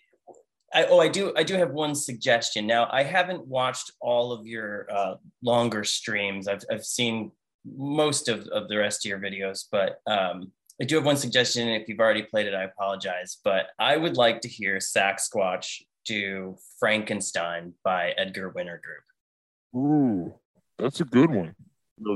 I, 0.72 0.84
oh, 0.84 1.00
I 1.00 1.08
do. 1.08 1.32
I 1.36 1.42
do 1.42 1.54
have 1.54 1.72
one 1.72 1.96
suggestion. 1.96 2.64
Now, 2.64 2.88
I 2.92 3.02
haven't 3.02 3.44
watched 3.44 3.90
all 4.00 4.30
of 4.30 4.46
your 4.46 4.86
uh, 4.88 5.14
longer 5.42 5.82
streams. 5.82 6.46
I've 6.46 6.62
I've 6.70 6.84
seen 6.84 7.32
most 7.76 8.28
of, 8.28 8.46
of 8.48 8.68
the 8.68 8.76
rest 8.76 9.04
of 9.04 9.08
your 9.10 9.18
videos, 9.18 9.64
but 9.70 10.00
um, 10.06 10.52
I 10.80 10.84
do 10.84 10.94
have 10.96 11.04
one 11.04 11.16
suggestion. 11.16 11.68
If 11.68 11.88
you've 11.88 11.98
already 12.00 12.22
played 12.22 12.46
it, 12.46 12.54
I 12.54 12.64
apologize. 12.64 13.38
But 13.44 13.66
I 13.78 13.96
would 13.96 14.16
like 14.16 14.40
to 14.42 14.48
hear 14.48 14.76
Saxsquatch 14.78 15.82
do 16.04 16.56
Frankenstein 16.78 17.74
by 17.84 18.12
Edgar 18.16 18.50
Winter 18.50 18.80
Group. 18.82 19.84
Ooh, 19.84 20.34
that's 20.78 21.00
a 21.00 21.04
good 21.04 21.30
one. 21.30 21.54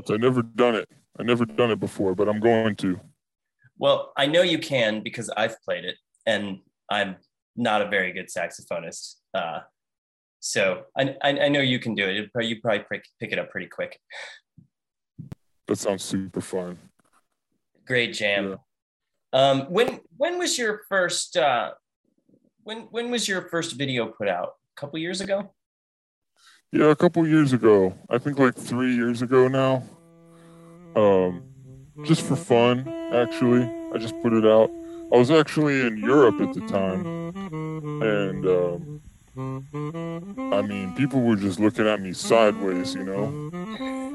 I 0.09 0.17
never 0.17 0.41
done 0.41 0.75
it. 0.75 0.89
I 1.19 1.23
never 1.23 1.45
done 1.45 1.71
it 1.71 1.79
before, 1.79 2.15
but 2.15 2.27
I'm 2.29 2.39
going 2.39 2.75
to. 2.77 2.99
Well, 3.77 4.13
I 4.17 4.25
know 4.27 4.41
you 4.41 4.57
can 4.59 5.01
because 5.03 5.29
I've 5.35 5.61
played 5.61 5.83
it, 5.85 5.97
and 6.25 6.59
I'm 6.89 7.17
not 7.55 7.81
a 7.81 7.89
very 7.89 8.13
good 8.13 8.27
saxophonist. 8.27 9.15
Uh, 9.33 9.59
so 10.39 10.83
I, 10.97 11.15
I, 11.21 11.39
I 11.41 11.49
know 11.49 11.59
you 11.59 11.79
can 11.79 11.95
do 11.95 12.05
it. 12.07 12.31
Probably- 12.31 12.49
You 12.49 12.61
probably 12.61 12.85
pick, 12.91 13.05
pick 13.19 13.31
it 13.31 13.39
up 13.39 13.49
pretty 13.51 13.67
quick. 13.67 13.99
That 15.67 15.77
sounds 15.77 16.03
super 16.03 16.41
fun. 16.41 16.77
Great 17.85 18.13
jam. 18.13 18.49
Yeah. 18.49 18.55
Um, 19.33 19.61
when 19.69 19.99
when 20.17 20.37
was 20.37 20.57
your 20.57 20.81
first 20.89 21.37
uh, 21.37 21.71
when 22.63 22.81
when 22.91 23.09
was 23.09 23.27
your 23.27 23.43
first 23.49 23.73
video 23.73 24.07
put 24.07 24.27
out? 24.27 24.53
A 24.75 24.79
couple 24.79 24.99
years 24.99 25.21
ago. 25.21 25.53
Yeah, 26.71 26.89
a 26.91 26.95
couple 26.95 27.27
years 27.27 27.53
ago. 27.53 27.93
I 28.09 28.17
think 28.17 28.39
like 28.39 28.55
three 28.55 28.95
years 28.95 29.21
ago 29.21 29.47
now. 29.47 29.83
Um, 30.95 31.43
just 32.03 32.23
for 32.23 32.35
fun, 32.35 32.87
actually. 33.13 33.63
I 33.93 33.97
just 33.97 34.19
put 34.21 34.33
it 34.33 34.45
out. 34.45 34.71
I 35.13 35.17
was 35.17 35.29
actually 35.29 35.85
in 35.85 35.97
Europe 35.97 36.41
at 36.41 36.53
the 36.53 36.61
time, 36.61 37.05
and 38.01 38.45
um, 38.47 39.01
I 39.35 40.61
mean, 40.61 40.93
people 40.95 41.21
were 41.21 41.35
just 41.35 41.59
looking 41.59 41.87
at 41.87 42.01
me 42.01 42.13
sideways, 42.13 42.93
you 42.93 43.03
know. 43.03 43.49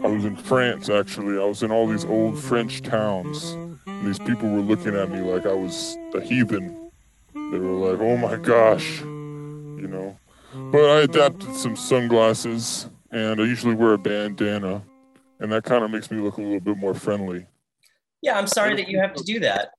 I 0.02 0.06
was 0.06 0.24
in 0.24 0.36
France 0.36 0.88
actually. 0.88 1.40
I 1.40 1.44
was 1.44 1.62
in 1.62 1.70
all 1.72 1.86
these 1.88 2.04
old 2.04 2.38
French 2.38 2.82
towns. 2.82 3.56
And 3.86 4.06
these 4.06 4.18
people 4.20 4.48
were 4.48 4.60
looking 4.60 4.94
at 4.94 5.10
me 5.10 5.20
like 5.20 5.44
I 5.44 5.52
was 5.52 5.96
a 6.14 6.20
heathen. 6.20 6.90
They 7.34 7.58
were 7.58 7.90
like, 7.90 8.00
"Oh 8.00 8.16
my 8.16 8.36
gosh," 8.36 9.00
you 9.00 9.88
know. 9.88 10.16
But 10.70 10.84
I 10.84 11.00
adapted 11.00 11.54
some 11.56 11.74
sunglasses, 11.74 12.88
and 13.10 13.40
I 13.40 13.44
usually 13.44 13.74
wear 13.74 13.94
a 13.94 13.98
bandana, 13.98 14.82
and 15.40 15.50
that 15.50 15.64
kind 15.64 15.82
of 15.82 15.90
makes 15.90 16.10
me 16.10 16.20
look 16.20 16.38
a 16.38 16.42
little 16.42 16.60
bit 16.60 16.78
more 16.78 16.94
friendly. 16.94 17.46
Yeah, 18.22 18.38
I'm 18.38 18.46
sorry 18.46 18.76
that 18.76 18.88
you 18.88 19.00
have 19.00 19.14
to 19.14 19.24
do 19.24 19.40
that. 19.40 19.72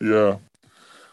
Yeah. 0.00 0.36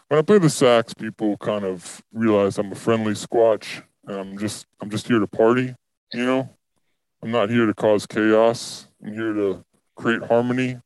When 0.08 0.18
I 0.18 0.22
play 0.22 0.38
the 0.38 0.50
sax, 0.50 0.92
people 0.92 1.36
kind 1.38 1.64
of 1.64 2.02
realize 2.12 2.58
I'm 2.58 2.72
a 2.72 2.74
friendly 2.74 3.14
squatch, 3.14 3.82
and 4.06 4.16
I'm 4.16 4.38
just 4.38 4.66
I'm 4.80 4.90
just 4.90 5.08
here 5.08 5.18
to 5.18 5.26
party. 5.26 5.74
You 6.12 6.24
know, 6.24 6.48
I'm 7.22 7.30
not 7.30 7.50
here 7.50 7.66
to 7.66 7.74
cause 7.74 8.06
chaos. 8.06 8.86
I'm 9.04 9.14
here 9.14 9.32
to 9.32 9.64
create 9.96 10.22
harmony 10.22 10.78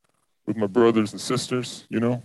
with 0.45 0.55
my 0.55 0.67
brothers 0.67 1.11
and 1.11 1.21
sisters. 1.21 1.85
You 1.89 1.99
know. 1.99 2.23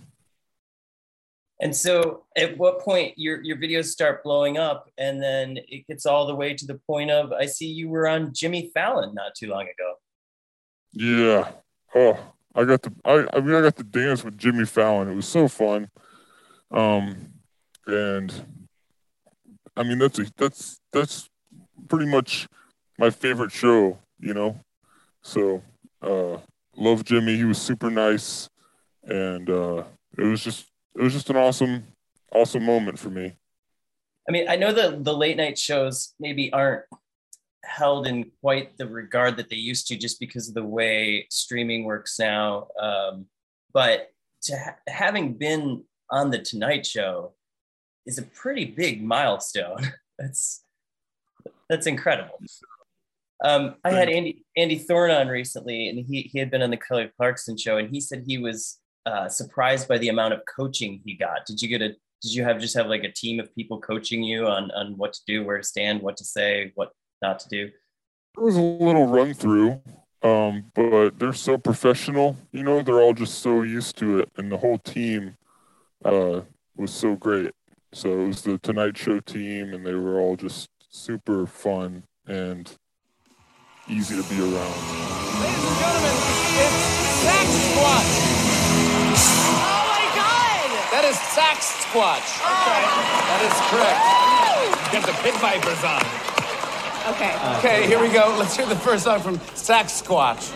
And 1.60 1.74
so, 1.74 2.24
at 2.36 2.56
what 2.58 2.80
point 2.80 3.14
your 3.16 3.42
your 3.42 3.56
videos 3.56 3.86
start 3.86 4.22
blowing 4.22 4.56
up, 4.56 4.90
and 4.96 5.20
then 5.20 5.58
it 5.68 5.86
gets 5.88 6.06
all 6.06 6.26
the 6.26 6.34
way 6.34 6.54
to 6.54 6.66
the 6.66 6.80
point 6.86 7.10
of 7.10 7.32
I 7.32 7.46
see 7.46 7.66
you 7.66 7.88
were 7.88 8.06
on 8.06 8.32
Jimmy 8.32 8.70
Fallon 8.72 9.14
not 9.14 9.34
too 9.34 9.48
long 9.48 9.62
ago. 9.62 9.94
Yeah. 10.92 11.50
Oh, 11.94 12.18
I 12.54 12.64
got 12.64 12.82
to 12.84 12.92
I, 13.04 13.26
I 13.32 13.40
mean 13.40 13.54
I 13.54 13.62
got 13.62 13.76
to 13.76 13.84
dance 13.84 14.24
with 14.24 14.38
Jimmy 14.38 14.64
Fallon. 14.64 15.08
It 15.08 15.14
was 15.14 15.26
so 15.26 15.48
fun. 15.48 15.90
Um 16.71 17.33
and 17.87 18.47
I 19.76 19.83
mean 19.83 19.99
that's 19.99 20.18
a 20.18 20.26
that's 20.37 20.80
that's 20.92 21.28
pretty 21.88 22.06
much 22.06 22.49
my 22.99 23.11
favorite 23.11 23.52
show, 23.52 23.99
you 24.18 24.35
know. 24.35 24.59
So 25.23 25.62
uh 26.02 26.38
love 26.76 27.04
Jimmy. 27.04 27.37
He 27.37 27.44
was 27.44 27.61
super 27.61 27.90
nice 27.90 28.49
and 29.04 29.49
uh 29.50 29.85
it 30.16 30.25
was 30.25 30.42
just 30.42 30.66
it 30.97 31.02
was 31.02 31.12
just 31.12 31.30
an 31.30 31.37
awesome 31.37 31.85
awesome 32.33 32.64
moment 32.64 32.99
for 32.99 33.11
me. 33.11 33.37
I 34.28 34.33
mean, 34.33 34.49
I 34.49 34.56
know 34.56 34.73
that 34.73 35.04
the 35.04 35.16
late 35.16 35.37
night 35.37 35.59
shows 35.59 36.14
maybe 36.18 36.52
aren't 36.52 36.85
held 37.64 38.06
in 38.06 38.30
quite 38.40 38.76
the 38.78 38.88
regard 38.88 39.37
that 39.37 39.50
they 39.50 39.56
used 39.56 39.87
to, 39.88 39.97
just 39.97 40.18
because 40.21 40.49
of 40.49 40.54
the 40.54 40.64
way 40.64 41.26
streaming 41.30 41.85
works 41.85 42.18
now. 42.18 42.68
Um, 42.80 43.26
but 43.73 44.11
to 44.44 44.56
ha- 44.56 44.76
having 44.88 45.35
been 45.35 45.85
on 46.11 46.30
the 46.30 46.38
Tonight 46.38 46.87
Show 46.87 47.34
is 48.06 48.18
a 48.18 48.23
pretty 48.23 48.64
big 48.64 49.02
milestone. 49.02 49.92
that's 50.18 50.64
that's 51.68 51.87
incredible. 51.87 52.38
Um, 53.42 53.76
I 53.84 53.90
had 53.90 54.08
Andy 54.08 54.44
Andy 54.56 54.78
Thorne 54.78 55.11
on 55.11 55.28
recently, 55.28 55.88
and 55.88 55.99
he 55.99 56.23
he 56.32 56.38
had 56.38 56.50
been 56.50 56.62
on 56.62 56.70
the 56.70 56.76
Kelly 56.76 57.11
Clarkson 57.16 57.56
show, 57.56 57.78
and 57.78 57.90
he 57.90 58.00
said 58.00 58.25
he 58.26 58.38
was 58.38 58.78
uh, 59.06 59.28
surprised 59.28 59.88
by 59.88 59.99
the 59.99 60.08
amount 60.08 60.34
of 60.34 60.40
coaching 60.56 61.02
he 61.04 61.14
got. 61.14 61.44
Did 61.46 61.61
you 61.61 61.68
get 61.68 61.82
a 61.82 61.88
did 62.23 62.34
you 62.34 62.42
have 62.44 62.58
just 62.58 62.76
have 62.76 62.87
like 62.87 63.04
a 63.04 63.12
team 63.12 63.38
of 63.38 63.54
people 63.54 63.80
coaching 63.80 64.23
you 64.23 64.46
on 64.46 64.70
on 64.70 64.96
what 64.96 65.12
to 65.14 65.20
do, 65.26 65.44
where 65.44 65.58
to 65.58 65.62
stand, 65.62 66.00
what 66.00 66.16
to 66.18 66.25
say, 66.25 66.73
what 66.75 66.92
not 67.20 67.38
to 67.40 67.49
do? 67.49 67.70
It 68.37 68.40
was 68.40 68.56
a 68.56 68.62
little 68.62 69.06
run 69.06 69.34
through, 69.34 69.80
um, 70.23 70.64
but 70.75 71.18
they're 71.18 71.32
so 71.32 71.58
professional. 71.58 72.37
You 72.50 72.62
know, 72.62 72.82
they're 72.82 73.00
all 73.00 73.14
just 73.14 73.40
so 73.40 73.62
used 73.62 73.99
to 73.99 74.20
it, 74.20 74.30
and 74.37 74.50
the 74.50 74.58
whole 74.58 74.78
team 74.78 75.37
uh, 76.04 76.42
was 76.76 76.92
so 76.92 77.16
great. 77.16 77.52
So 77.92 78.20
it 78.20 78.26
was 78.26 78.42
the 78.42 78.58
Tonight 78.58 78.96
Show 78.96 79.20
team, 79.20 79.73
and 79.73 79.87
they 79.87 79.94
were 79.94 80.18
all 80.18 80.37
just 80.37 80.68
super 80.88 81.46
fun 81.46 82.04
and 82.26 82.70
easy 83.88 84.20
to 84.20 84.28
be 84.28 84.40
around. 84.40 84.52
Ladies 85.40 85.64
and 85.64 85.78
gentlemen, 85.78 86.16
it's 86.58 86.75
Sax 87.23 87.49
Squatch. 87.70 88.11
Oh 89.46 89.84
my 89.90 90.04
god! 90.14 90.68
That 90.90 91.04
is 91.06 91.16
Saxsquatch. 91.34 92.28
Okay. 92.42 92.82
That 93.30 93.42
is 93.46 93.54
correct. 93.70 94.02
Get 94.92 95.02
the 95.06 95.14
pit 95.23 95.34
vipers 95.40 95.82
on. 95.84 96.02
Okay. 97.14 97.34
Okay, 97.58 97.87
here 97.87 98.00
we 98.00 98.08
go. 98.08 98.34
Let's 98.38 98.56
hear 98.56 98.66
the 98.66 98.76
first 98.76 99.04
song 99.04 99.20
from 99.20 99.38
Saxsquatch. 99.38 100.52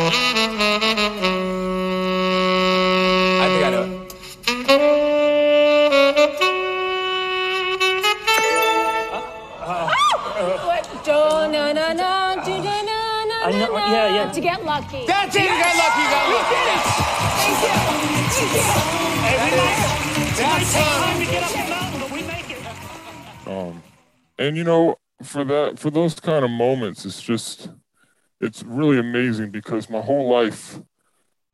lucky. 13.91 15.07
That's 15.07 15.35
it. 15.37 15.43
You 15.43 15.49
got 15.49 15.77
lucky. 15.77 16.03
You 16.03 16.11
got 16.11 16.29
We 16.29 16.35
lucky. 16.35 16.55
did 16.55 16.67
it. 16.71 16.83
Thank 17.41 17.63
you. 17.63 17.71
Thank 17.71 18.53
you. 18.55 18.63
Hey, 19.21 19.35
we 19.45 19.57
might- 19.57 20.01
it 20.39 20.47
might 20.47 20.67
take 20.67 20.87
time 20.87 21.19
to 21.19 21.27
get 21.31 21.43
up 21.43 21.51
the 21.51 21.71
mountain, 21.71 22.01
but 22.01 22.11
we 22.11 22.23
make 22.23 22.51
it. 22.51 23.49
Um, 23.49 23.83
and 24.39 24.57
you 24.57 24.65
know, 24.65 24.97
for 25.23 25.45
that, 25.45 25.79
for 25.79 25.91
those 25.91 26.15
kind 26.19 26.45
of 26.45 26.51
moments, 26.51 27.05
it's 27.05 27.21
just, 27.21 27.69
it's 28.41 28.63
really 28.63 28.99
amazing 28.99 29.51
because 29.51 29.91
my 29.91 30.01
whole 30.01 30.29
life, 30.31 30.81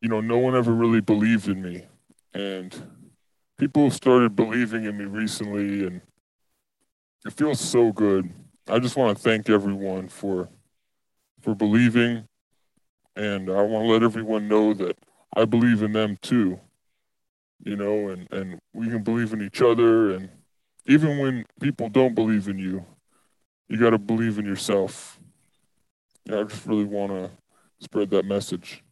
you 0.01 0.09
know, 0.09 0.21
no 0.21 0.37
one 0.37 0.55
ever 0.55 0.71
really 0.71 1.01
believed 1.01 1.47
in 1.47 1.61
me, 1.61 1.85
and 2.33 2.75
people 3.57 3.89
started 3.91 4.35
believing 4.35 4.85
in 4.85 4.97
me 4.97 5.05
recently, 5.05 5.85
and 5.85 6.01
it 7.25 7.33
feels 7.33 7.59
so 7.59 7.91
good. 7.91 8.31
I 8.69 8.79
just 8.79 8.95
want 8.95 9.17
to 9.17 9.23
thank 9.23 9.49
everyone 9.49 10.07
for, 10.07 10.49
for 11.47 11.55
believing, 11.55 12.27
and 13.15 13.49
I 13.49 13.61
want 13.61 13.85
to 13.85 13.93
let 13.93 14.03
everyone 14.03 14.49
know 14.49 14.73
that 14.73 14.97
I 15.33 15.45
believe 15.45 15.81
in 15.81 15.93
them 15.93 16.17
too. 16.21 16.59
You 17.63 17.77
know, 17.77 18.09
and 18.09 18.27
and 18.33 18.59
we 18.73 18.89
can 18.89 19.01
believe 19.01 19.31
in 19.31 19.41
each 19.41 19.61
other 19.61 20.11
and 20.11 20.29
even 20.87 21.19
when 21.19 21.45
people 21.61 21.87
don't 21.87 22.15
believe 22.15 22.49
in 22.49 22.59
you, 22.59 22.85
you 23.69 23.79
got 23.79 23.91
to 23.91 23.97
believe 23.97 24.39
in 24.39 24.45
yourself. 24.45 25.19
Yeah, 26.25 26.41
I 26.41 26.43
just 26.43 26.65
really 26.65 26.83
want 26.83 27.11
to 27.11 27.31
spread 27.79 28.09
that 28.09 28.25
message. 28.25 28.83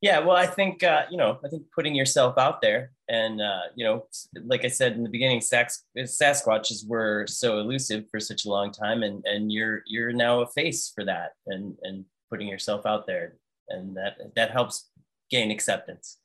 Yeah, 0.00 0.20
well, 0.20 0.36
I 0.36 0.46
think 0.46 0.82
uh, 0.82 1.02
you 1.10 1.18
know, 1.18 1.38
I 1.44 1.48
think 1.48 1.64
putting 1.74 1.94
yourself 1.94 2.38
out 2.38 2.62
there, 2.62 2.92
and 3.10 3.42
uh, 3.42 3.62
you 3.74 3.84
know, 3.84 4.06
like 4.44 4.64
I 4.64 4.68
said 4.68 4.92
in 4.92 5.02
the 5.02 5.10
beginning, 5.10 5.40
Sax- 5.40 5.84
Sasquatches 5.98 6.86
were 6.86 7.26
so 7.26 7.58
elusive 7.58 8.04
for 8.08 8.20
such 8.20 8.44
a 8.44 8.48
long 8.48 8.70
time, 8.70 9.02
and 9.02 9.24
and 9.26 9.52
you're 9.52 9.82
you're 9.86 10.12
now 10.12 10.40
a 10.40 10.46
face 10.46 10.92
for 10.94 11.04
that, 11.04 11.32
and 11.48 11.76
and 11.82 12.04
putting 12.30 12.46
yourself 12.46 12.86
out 12.86 13.06
there, 13.06 13.34
and 13.68 13.96
that 13.96 14.16
that 14.36 14.52
helps 14.52 14.88
gain 15.28 15.50
acceptance. 15.50 16.18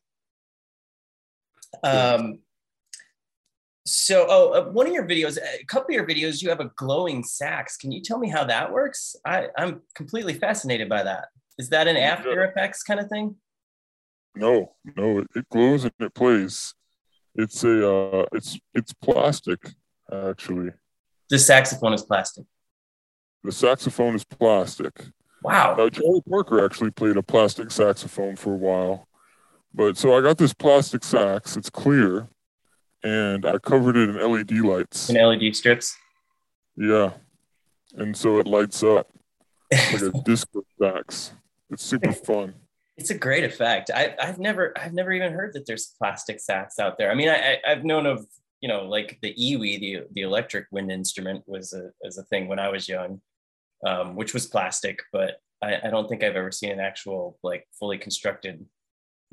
Um, 1.84 2.40
so, 3.88 4.26
oh, 4.30 4.54
uh, 4.54 4.72
one 4.72 4.88
of 4.88 4.94
your 4.94 5.08
videos, 5.08 5.38
a 5.38 5.66
couple 5.66 5.90
of 5.90 5.96
your 5.96 6.08
videos, 6.08 6.42
you 6.42 6.50
have 6.50 6.60
a 6.60 6.72
glowing 6.76 7.24
sax. 7.24 7.78
Can 7.78 7.92
you 7.92 8.02
tell 8.02 8.20
me 8.20 8.30
how 8.30 8.44
that 8.46 8.72
works? 8.72 9.16
I, 9.26 9.50
I'm 9.58 9.82
completely 9.96 10.34
fascinated 10.34 10.88
by 10.88 11.04
that. 11.04 11.26
Is 11.58 11.70
that 11.70 11.88
an 11.88 11.98
After 11.98 12.44
Effects 12.46 12.84
kind 12.84 13.00
of 13.00 13.10
thing? 13.10 13.36
No, 14.36 14.74
no, 14.96 15.20
it, 15.20 15.28
it 15.36 15.50
glows 15.50 15.84
and 15.84 15.94
it 16.00 16.14
plays. 16.14 16.74
It's 17.36 17.64
a, 17.64 17.90
uh, 17.90 18.26
it's 18.32 18.58
it's 18.74 18.94
plastic 18.94 19.60
actually. 20.12 20.72
The 21.30 21.40
saxophone 21.40 21.94
is 21.94 22.04
plastic. 22.04 22.46
The 23.44 23.52
saxophone 23.52 24.16
is 24.16 24.24
plastic. 24.24 25.06
Wow. 25.44 25.76
Now, 25.78 25.90
Charlie 25.90 26.22
Parker 26.28 26.64
actually 26.64 26.92
played 26.92 27.18
a 27.18 27.24
plastic 27.24 27.72
saxophone 27.72 28.36
for 28.36 28.54
a 28.54 28.58
while, 28.58 29.08
but 29.74 29.98
so 29.98 30.18
I 30.18 30.22
got 30.22 30.38
this 30.38 30.54
plastic 30.54 31.04
sax. 31.04 31.56
It's 31.56 31.70
clear, 31.70 32.28
and 33.04 33.46
I 33.46 33.58
covered 33.60 33.96
it 33.96 34.10
in 34.10 34.32
LED 34.32 34.52
lights. 34.52 35.10
In 35.10 35.16
LED 35.16 35.56
strips. 35.56 35.96
Yeah, 36.76 37.12
and 37.96 38.16
so 38.16 38.40
it 38.40 38.48
lights 38.48 38.84
up 38.84 39.10
like 39.72 40.02
a 40.02 40.12
disco 40.26 40.64
sax. 40.82 41.34
It's 41.70 41.84
super 41.84 42.12
fun. 42.12 42.54
It's 42.98 43.10
a 43.10 43.18
great 43.18 43.44
effect. 43.44 43.92
I, 43.94 44.16
I've 44.22 44.40
never, 44.40 44.74
I've 44.78 44.94
never 44.94 45.12
even 45.12 45.34
heard 45.34 45.54
that 45.54 45.66
there's 45.66 45.94
plastic 45.98 46.40
sax 46.40 46.80
out 46.80 46.98
there. 46.98 47.12
I 47.12 47.16
mean, 47.16 47.30
I, 47.30 47.60
I, 47.66 47.70
have 47.70 47.84
known 47.84 48.06
of, 48.06 48.26
you 48.62 48.70
know, 48.70 48.84
like 48.84 49.20
the 49.22 49.34
EWI, 49.34 49.80
the 49.80 50.00
the 50.14 50.22
electric 50.22 50.68
wind 50.72 50.92
instrument, 50.92 51.44
was 51.46 51.74
a 51.74 51.92
was 52.02 52.18
a 52.18 52.24
thing 52.24 52.48
when 52.48 52.60
I 52.60 52.70
was 52.70 52.88
young, 52.88 53.22
um, 53.86 54.16
which 54.16 54.34
was 54.34 54.48
plastic. 54.48 55.02
But 55.12 55.38
I, 55.62 55.78
I 55.84 55.90
don't 55.90 56.08
think 56.08 56.24
I've 56.24 56.38
ever 56.38 56.52
seen 56.52 56.72
an 56.72 56.80
actual 56.80 57.38
like 57.44 57.68
fully 57.78 57.98
constructed 57.98 58.66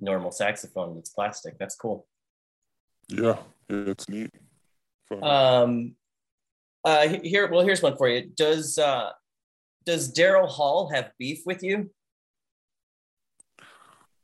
normal 0.01 0.33
saxophone 0.33 0.97
that's 0.97 1.11
plastic. 1.11 1.57
That's 1.59 1.77
cool. 1.77 2.07
Yeah, 3.09 3.39
it's 3.69 4.09
neat. 4.09 4.31
Fun. 5.09 5.23
Um, 5.23 5.95
uh, 6.85 7.09
here, 7.23 7.49
well, 7.51 7.65
here's 7.65 7.83
one 7.83 7.97
for 7.97 8.09
you. 8.09 8.29
Does 8.37 8.77
uh, 8.79 9.11
does 9.85 10.13
Daryl 10.13 10.49
Hall 10.49 10.91
have 10.93 11.11
beef 11.19 11.43
with 11.47 11.63
you? 11.63 11.91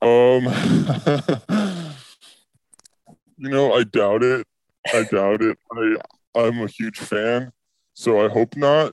Um, 0.00 0.44
you 3.36 3.48
know, 3.48 3.72
I 3.72 3.84
doubt 3.84 4.22
it. 4.22 4.46
I 4.92 5.04
doubt 5.04 5.42
it. 5.42 5.58
I 5.72 5.96
I'm 6.34 6.60
a 6.60 6.66
huge 6.68 6.98
fan, 6.98 7.52
so 7.94 8.24
I 8.24 8.28
hope 8.28 8.56
not. 8.56 8.92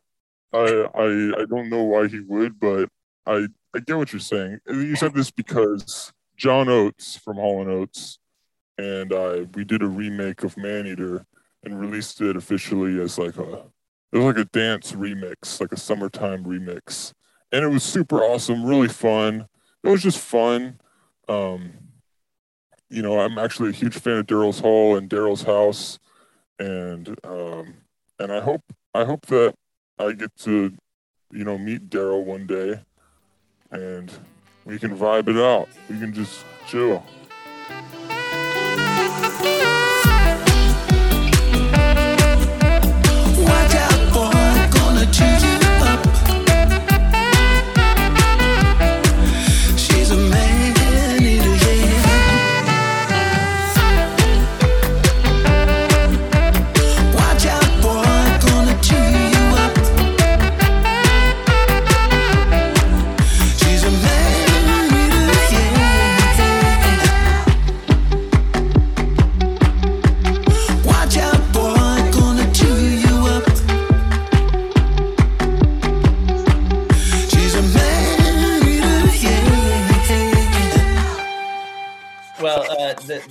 I 0.53 0.87
I 0.95 1.41
I 1.41 1.45
don't 1.45 1.69
know 1.69 1.83
why 1.83 2.07
he 2.07 2.19
would, 2.21 2.59
but 2.59 2.89
I 3.25 3.47
I 3.75 3.79
get 3.79 3.97
what 3.97 4.13
you're 4.13 4.19
saying. 4.19 4.59
You 4.67 4.95
said 4.95 5.13
this 5.13 5.31
because 5.31 6.11
John 6.37 6.69
Oates 6.69 7.17
from 7.17 7.35
Hall 7.35 7.61
and 7.61 7.69
Oates 7.69 8.19
and 8.77 9.13
I 9.13 9.47
we 9.53 9.63
did 9.63 9.81
a 9.81 9.87
remake 9.87 10.43
of 10.43 10.57
Man 10.57 10.87
Eater 10.87 11.25
and 11.63 11.79
released 11.79 12.21
it 12.21 12.35
officially 12.35 12.99
as 13.01 13.17
like 13.17 13.37
a 13.37 13.65
it 14.11 14.19
was 14.19 14.25
like 14.25 14.37
a 14.37 14.45
dance 14.45 14.93
remix, 14.93 15.59
like 15.59 15.71
a 15.71 15.77
summertime 15.77 16.45
remix, 16.45 17.13
and 17.51 17.65
it 17.65 17.67
was 17.67 17.83
super 17.83 18.21
awesome, 18.21 18.65
really 18.65 18.87
fun. 18.87 19.47
It 19.83 19.89
was 19.89 20.03
just 20.03 20.19
fun. 20.19 20.79
Um, 21.27 21.73
you 22.89 23.01
know, 23.01 23.19
I'm 23.19 23.37
actually 23.37 23.69
a 23.69 23.73
huge 23.73 23.95
fan 23.95 24.17
of 24.17 24.27
Daryl's 24.27 24.59
Hall 24.59 24.95
and 24.95 25.09
Daryl's 25.09 25.43
house, 25.43 25.99
and 26.59 27.15
um, 27.23 27.75
and 28.19 28.31
I 28.31 28.39
hope 28.39 28.61
I 28.93 29.03
hope 29.05 29.25
that 29.27 29.55
I 29.99 30.13
get 30.13 30.35
to, 30.39 30.73
you 31.31 31.43
know, 31.43 31.57
meet 31.57 31.89
Daryl 31.89 32.23
one 32.23 32.45
day, 32.45 32.79
and 33.71 34.11
we 34.65 34.77
can 34.79 34.97
vibe 34.97 35.27
it 35.27 35.37
out. 35.37 35.67
We 35.89 35.99
can 35.99 36.13
just 36.13 36.45
chill. 36.67 37.03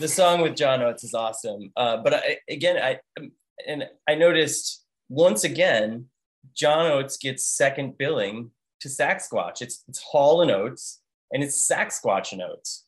The 0.04 0.08
the 0.08 0.12
song 0.12 0.42
with 0.42 0.54
John 0.54 0.82
Oates 0.82 1.02
is 1.02 1.14
awesome. 1.14 1.72
Uh, 1.74 1.96
but 1.96 2.12
I, 2.12 2.36
again, 2.50 2.76
I 2.76 3.00
and 3.66 3.88
I 4.06 4.14
noticed 4.14 4.84
once 5.08 5.44
again, 5.44 6.08
John 6.54 6.92
Oates 6.92 7.16
gets 7.16 7.46
second 7.46 7.96
billing 7.96 8.50
to 8.80 8.88
Saxsquatch. 8.88 9.62
It's 9.62 9.82
it's 9.88 10.02
Hall 10.02 10.42
and 10.42 10.50
Oates, 10.50 11.00
and 11.32 11.42
it's 11.42 11.66
Saxsquatch 11.66 12.32
and 12.32 12.42
Oates. 12.42 12.84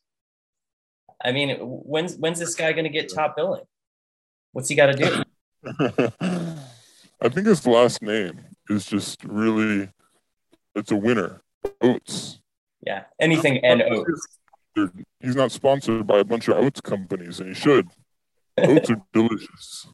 I 1.25 1.31
mean, 1.31 1.57
when's 1.59 2.17
when's 2.17 2.37
this 2.37 2.53
guy 2.53 2.71
going 2.73 2.83
to 2.83 2.91
get 2.91 3.11
top 3.11 3.35
billing? 3.35 3.65
What's 4.51 4.69
he 4.69 4.75
got 4.75 4.87
to 4.87 4.93
do? 4.93 5.23
I 7.19 7.29
think 7.29 7.47
his 7.47 7.65
last 7.65 8.03
name 8.03 8.41
is 8.69 8.85
just 8.85 9.23
really 9.23 9.89
it's 10.75 10.91
a 10.91 10.95
winner. 10.95 11.41
Oats. 11.81 12.39
Yeah, 12.85 13.05
anything 13.19 13.65
and 13.65 13.81
Oates. 13.81 14.36
He's 15.19 15.35
not 15.35 15.51
sponsored 15.51 16.05
by 16.05 16.19
a 16.19 16.23
bunch 16.23 16.47
of 16.47 16.57
oats 16.57 16.81
companies, 16.81 17.39
and 17.39 17.49
he 17.49 17.55
should. 17.55 17.87
Oats 18.57 18.89
are 18.89 19.01
delicious. 19.13 19.87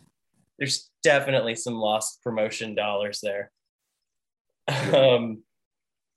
There's 0.57 0.89
definitely 1.03 1.55
some 1.55 1.75
lost 1.75 2.21
promotion 2.23 2.75
dollars 2.75 3.19
there. 3.21 3.51
Um, 4.93 5.43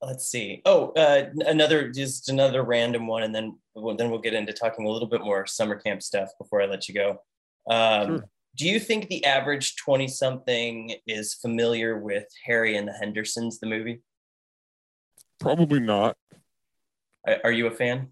let's 0.01 0.29
see. 0.29 0.63
Oh, 0.65 0.93
uh, 0.93 1.31
another 1.47 1.91
just 1.91 2.29
another 2.29 2.63
random 2.63 3.07
one, 3.07 3.23
and 3.23 3.35
then 3.35 3.59
we'll, 3.75 3.97
then 3.97 4.11
we'll 4.11 4.21
get 4.21 4.35
into 4.35 4.53
talking 4.53 4.87
a 4.87 4.91
little 4.91 5.09
bit 5.09 5.23
more 5.23 5.47
summer 5.47 5.77
camp 5.77 6.03
stuff 6.03 6.31
before 6.39 6.63
I 6.63 6.67
let 6.67 6.89
you 6.89 6.95
go. 6.95 7.23
Um, 7.69 8.07
Sure. 8.07 8.29
Do 8.57 8.67
you 8.67 8.81
think 8.81 9.09
the 9.09 9.23
average 9.27 9.77
twenty 9.77 10.09
something 10.09 10.95
is 11.07 11.35
familiar 11.35 11.99
with 11.99 12.27
Harry 12.47 12.77
and 12.77 12.89
the 12.89 12.93
Hendersons, 12.93 13.59
the 13.61 13.67
movie? 13.67 14.01
Probably 15.41 15.81
not. 15.81 16.17
Are 17.45 17.53
you 17.53 17.67
a 17.67 17.71
fan? 17.71 18.09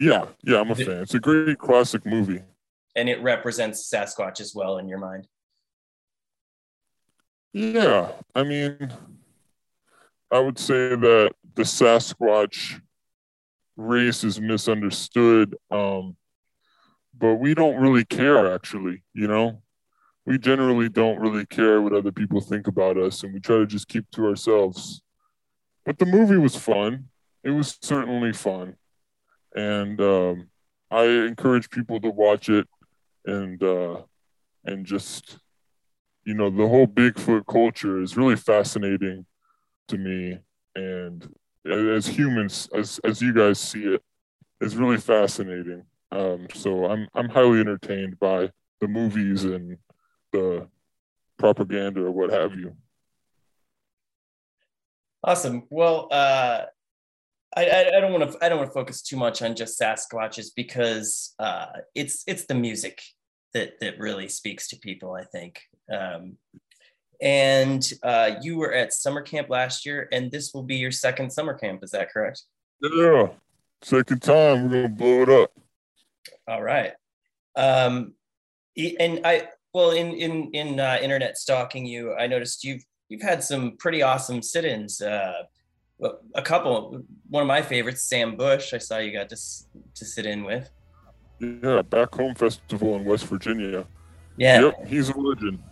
Yeah, 0.00 0.26
yeah, 0.42 0.60
I'm 0.60 0.70
a 0.70 0.74
fan. 0.74 1.02
It's 1.02 1.14
a 1.14 1.20
great 1.20 1.58
classic 1.58 2.04
movie. 2.04 2.42
And 2.96 3.08
it 3.08 3.22
represents 3.22 3.88
Sasquatch 3.88 4.40
as 4.40 4.54
well 4.54 4.78
in 4.78 4.88
your 4.88 4.98
mind. 4.98 5.26
Yeah, 7.52 8.10
I 8.34 8.42
mean, 8.42 8.92
I 10.30 10.40
would 10.40 10.58
say 10.58 10.96
that 10.96 11.32
the 11.54 11.62
Sasquatch 11.62 12.80
race 13.76 14.24
is 14.24 14.40
misunderstood. 14.40 15.56
Um, 15.70 16.16
but 17.16 17.34
we 17.34 17.54
don't 17.54 17.76
really 17.76 18.04
care, 18.04 18.52
actually, 18.52 19.02
you 19.12 19.28
know? 19.28 19.62
We 20.26 20.38
generally 20.38 20.88
don't 20.88 21.20
really 21.20 21.46
care 21.46 21.80
what 21.80 21.92
other 21.92 22.10
people 22.10 22.40
think 22.40 22.66
about 22.66 22.96
us, 22.96 23.22
and 23.22 23.32
we 23.32 23.40
try 23.40 23.58
to 23.58 23.66
just 23.66 23.88
keep 23.88 24.10
to 24.12 24.26
ourselves. 24.26 25.02
But 25.84 25.98
the 25.98 26.06
movie 26.06 26.38
was 26.38 26.56
fun. 26.56 27.08
It 27.44 27.50
was 27.50 27.78
certainly 27.82 28.32
fun. 28.32 28.76
And 29.54 30.00
um, 30.00 30.48
I 30.90 31.04
encourage 31.04 31.70
people 31.70 32.00
to 32.00 32.10
watch 32.10 32.48
it 32.48 32.66
and 33.24 33.62
uh, 33.62 34.02
and 34.64 34.84
just 34.84 35.38
you 36.24 36.34
know 36.34 36.50
the 36.50 36.68
whole 36.68 36.86
Bigfoot 36.86 37.46
culture 37.46 38.00
is 38.02 38.16
really 38.16 38.36
fascinating 38.36 39.26
to 39.88 39.98
me 39.98 40.38
and 40.74 41.28
as 41.70 42.06
humans 42.06 42.68
as 42.74 43.00
as 43.04 43.20
you 43.20 43.32
guys 43.32 43.58
see 43.58 43.84
it 43.84 44.02
it's 44.60 44.74
really 44.74 44.98
fascinating 44.98 45.84
um, 46.14 46.46
so 46.54 46.86
I'm 46.86 47.08
I'm 47.14 47.28
highly 47.28 47.60
entertained 47.60 48.18
by 48.20 48.50
the 48.80 48.86
movies 48.86 49.44
and 49.44 49.78
the 50.32 50.68
propaganda 51.38 52.02
or 52.02 52.12
what 52.12 52.30
have 52.30 52.54
you. 52.54 52.76
Awesome. 55.24 55.64
Well, 55.70 56.08
uh, 56.12 56.66
I, 57.56 57.92
I, 57.96 58.00
don't 58.00 58.12
want 58.12 58.32
to 58.32 58.44
I 58.44 58.48
don't 58.48 58.58
want 58.58 58.70
to 58.70 58.74
focus 58.74 59.02
too 59.02 59.16
much 59.16 59.42
on 59.42 59.54
just 59.54 59.80
Sasquatches 59.80 60.48
because 60.54 61.34
uh, 61.38 61.66
it's 61.94 62.24
it's 62.26 62.46
the 62.46 62.54
music 62.54 63.00
that 63.52 63.80
that 63.80 63.98
really 63.98 64.28
speaks 64.28 64.68
to 64.68 64.76
people. 64.76 65.14
I 65.14 65.24
think. 65.24 65.60
Um, 65.92 66.36
and 67.20 67.88
uh, 68.02 68.32
you 68.42 68.58
were 68.58 68.72
at 68.72 68.92
summer 68.92 69.22
camp 69.22 69.48
last 69.48 69.86
year, 69.86 70.08
and 70.12 70.30
this 70.30 70.52
will 70.52 70.64
be 70.64 70.76
your 70.76 70.90
second 70.90 71.32
summer 71.32 71.54
camp. 71.54 71.84
Is 71.84 71.92
that 71.92 72.10
correct? 72.10 72.42
Yeah, 72.82 73.28
second 73.82 74.20
time 74.20 74.68
we're 74.68 74.82
gonna 74.82 74.88
blow 74.88 75.22
it 75.22 75.28
up. 75.28 75.52
All 76.48 76.62
right. 76.62 76.92
Um, 77.56 78.14
and 78.76 79.20
I 79.24 79.48
well 79.72 79.92
in 79.92 80.12
in 80.12 80.50
in 80.52 80.80
uh, 80.80 80.98
internet 81.00 81.38
stalking 81.38 81.86
you, 81.86 82.14
I 82.14 82.26
noticed 82.26 82.64
you've 82.64 82.84
you've 83.08 83.22
had 83.22 83.42
some 83.44 83.76
pretty 83.78 84.02
awesome 84.02 84.42
sit-ins. 84.42 85.00
Uh, 85.00 85.44
a 86.34 86.42
couple. 86.42 87.02
One 87.28 87.42
of 87.42 87.46
my 87.46 87.62
favorites, 87.62 88.02
Sam 88.02 88.36
Bush. 88.36 88.74
I 88.74 88.78
saw 88.78 88.98
you 88.98 89.12
got 89.12 89.28
to 89.30 89.36
to 89.36 90.04
sit 90.04 90.26
in 90.26 90.44
with. 90.44 90.70
Yeah, 91.40 91.82
back 91.82 92.14
home 92.14 92.34
festival 92.34 92.96
in 92.96 93.04
West 93.04 93.26
Virginia. 93.26 93.86
Yeah. 94.36 94.60
Yep, 94.62 94.86
he's 94.86 95.08
a 95.10 95.18
legend. 95.18 95.62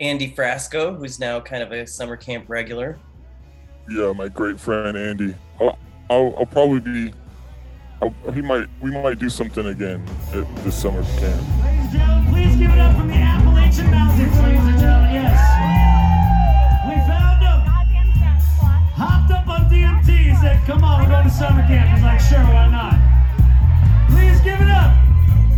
Andy 0.00 0.32
Frasco, 0.32 0.96
who's 0.96 1.20
now 1.20 1.40
kind 1.40 1.62
of 1.62 1.72
a 1.72 1.86
summer 1.86 2.16
camp 2.16 2.46
regular. 2.48 2.98
Yeah, 3.90 4.12
my 4.12 4.28
great 4.28 4.58
friend 4.58 4.96
Andy. 4.96 5.34
I'll, 5.60 5.78
I'll, 6.10 6.34
I'll 6.38 6.46
probably 6.46 6.80
be. 6.80 7.14
I'll, 8.00 8.14
he 8.32 8.42
might. 8.42 8.66
We 8.80 8.90
might 8.90 9.18
do 9.18 9.28
something 9.28 9.66
again 9.66 10.04
at 10.34 10.56
this 10.64 10.80
summer 10.80 11.02
camp. 11.02 11.62
Ladies 11.62 11.82
and 11.82 11.92
gentlemen, 11.92 12.32
please 12.32 12.56
give 12.56 12.70
it 12.70 12.78
up 12.78 12.96
from 12.96 13.08
the 13.08 13.14
Appalachian 13.14 13.90
Mountains, 13.90 14.40
ladies 14.40 14.60
and 14.60 14.78
gentlemen. 14.80 15.14
Yes. 15.14 15.51
Said, 20.42 20.60
come 20.66 20.82
on, 20.82 21.00
we're 21.00 21.08
going 21.08 21.22
to 21.22 21.30
summer 21.30 21.62
camp. 21.68 21.88
He's 21.94 22.02
like, 22.02 22.18
sure, 22.18 22.42
why 22.50 22.66
not? 22.66 22.98
Please 24.10 24.40
give 24.40 24.58
it 24.58 24.66
up 24.66 24.90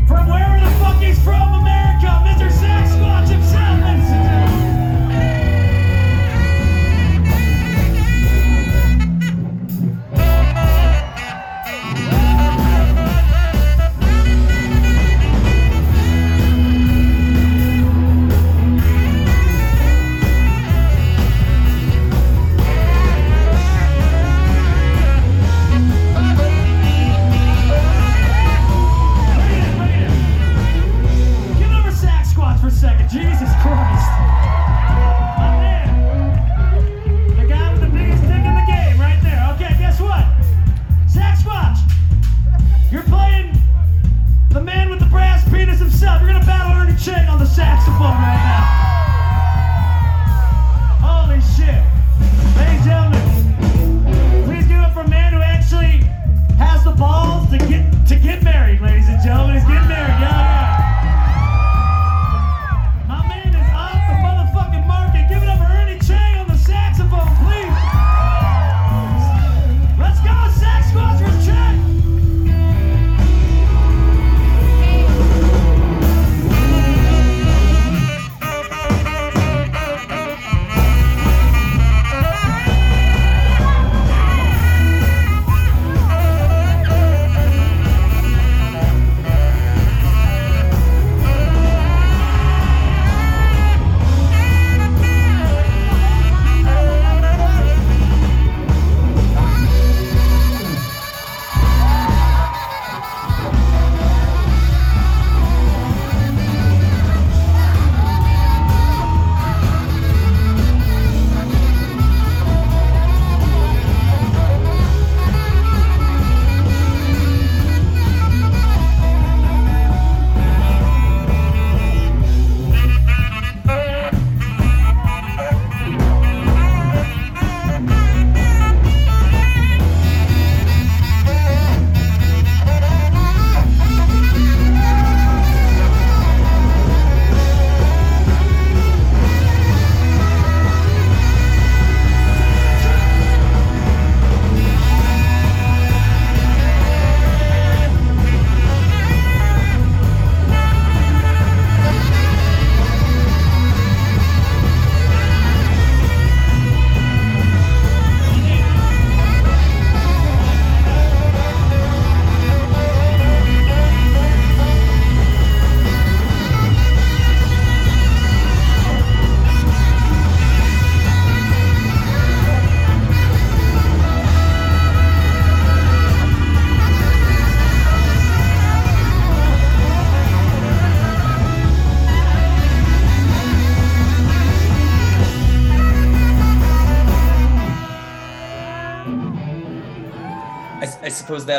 from 0.07 0.29
wherever 0.29 0.61
the 0.61 0.71
fuck 0.77 1.01
he's 1.01 1.19
from, 1.25 1.55
America, 1.55 2.13
Mr. 2.29 2.53
Sasquatch 2.53 2.94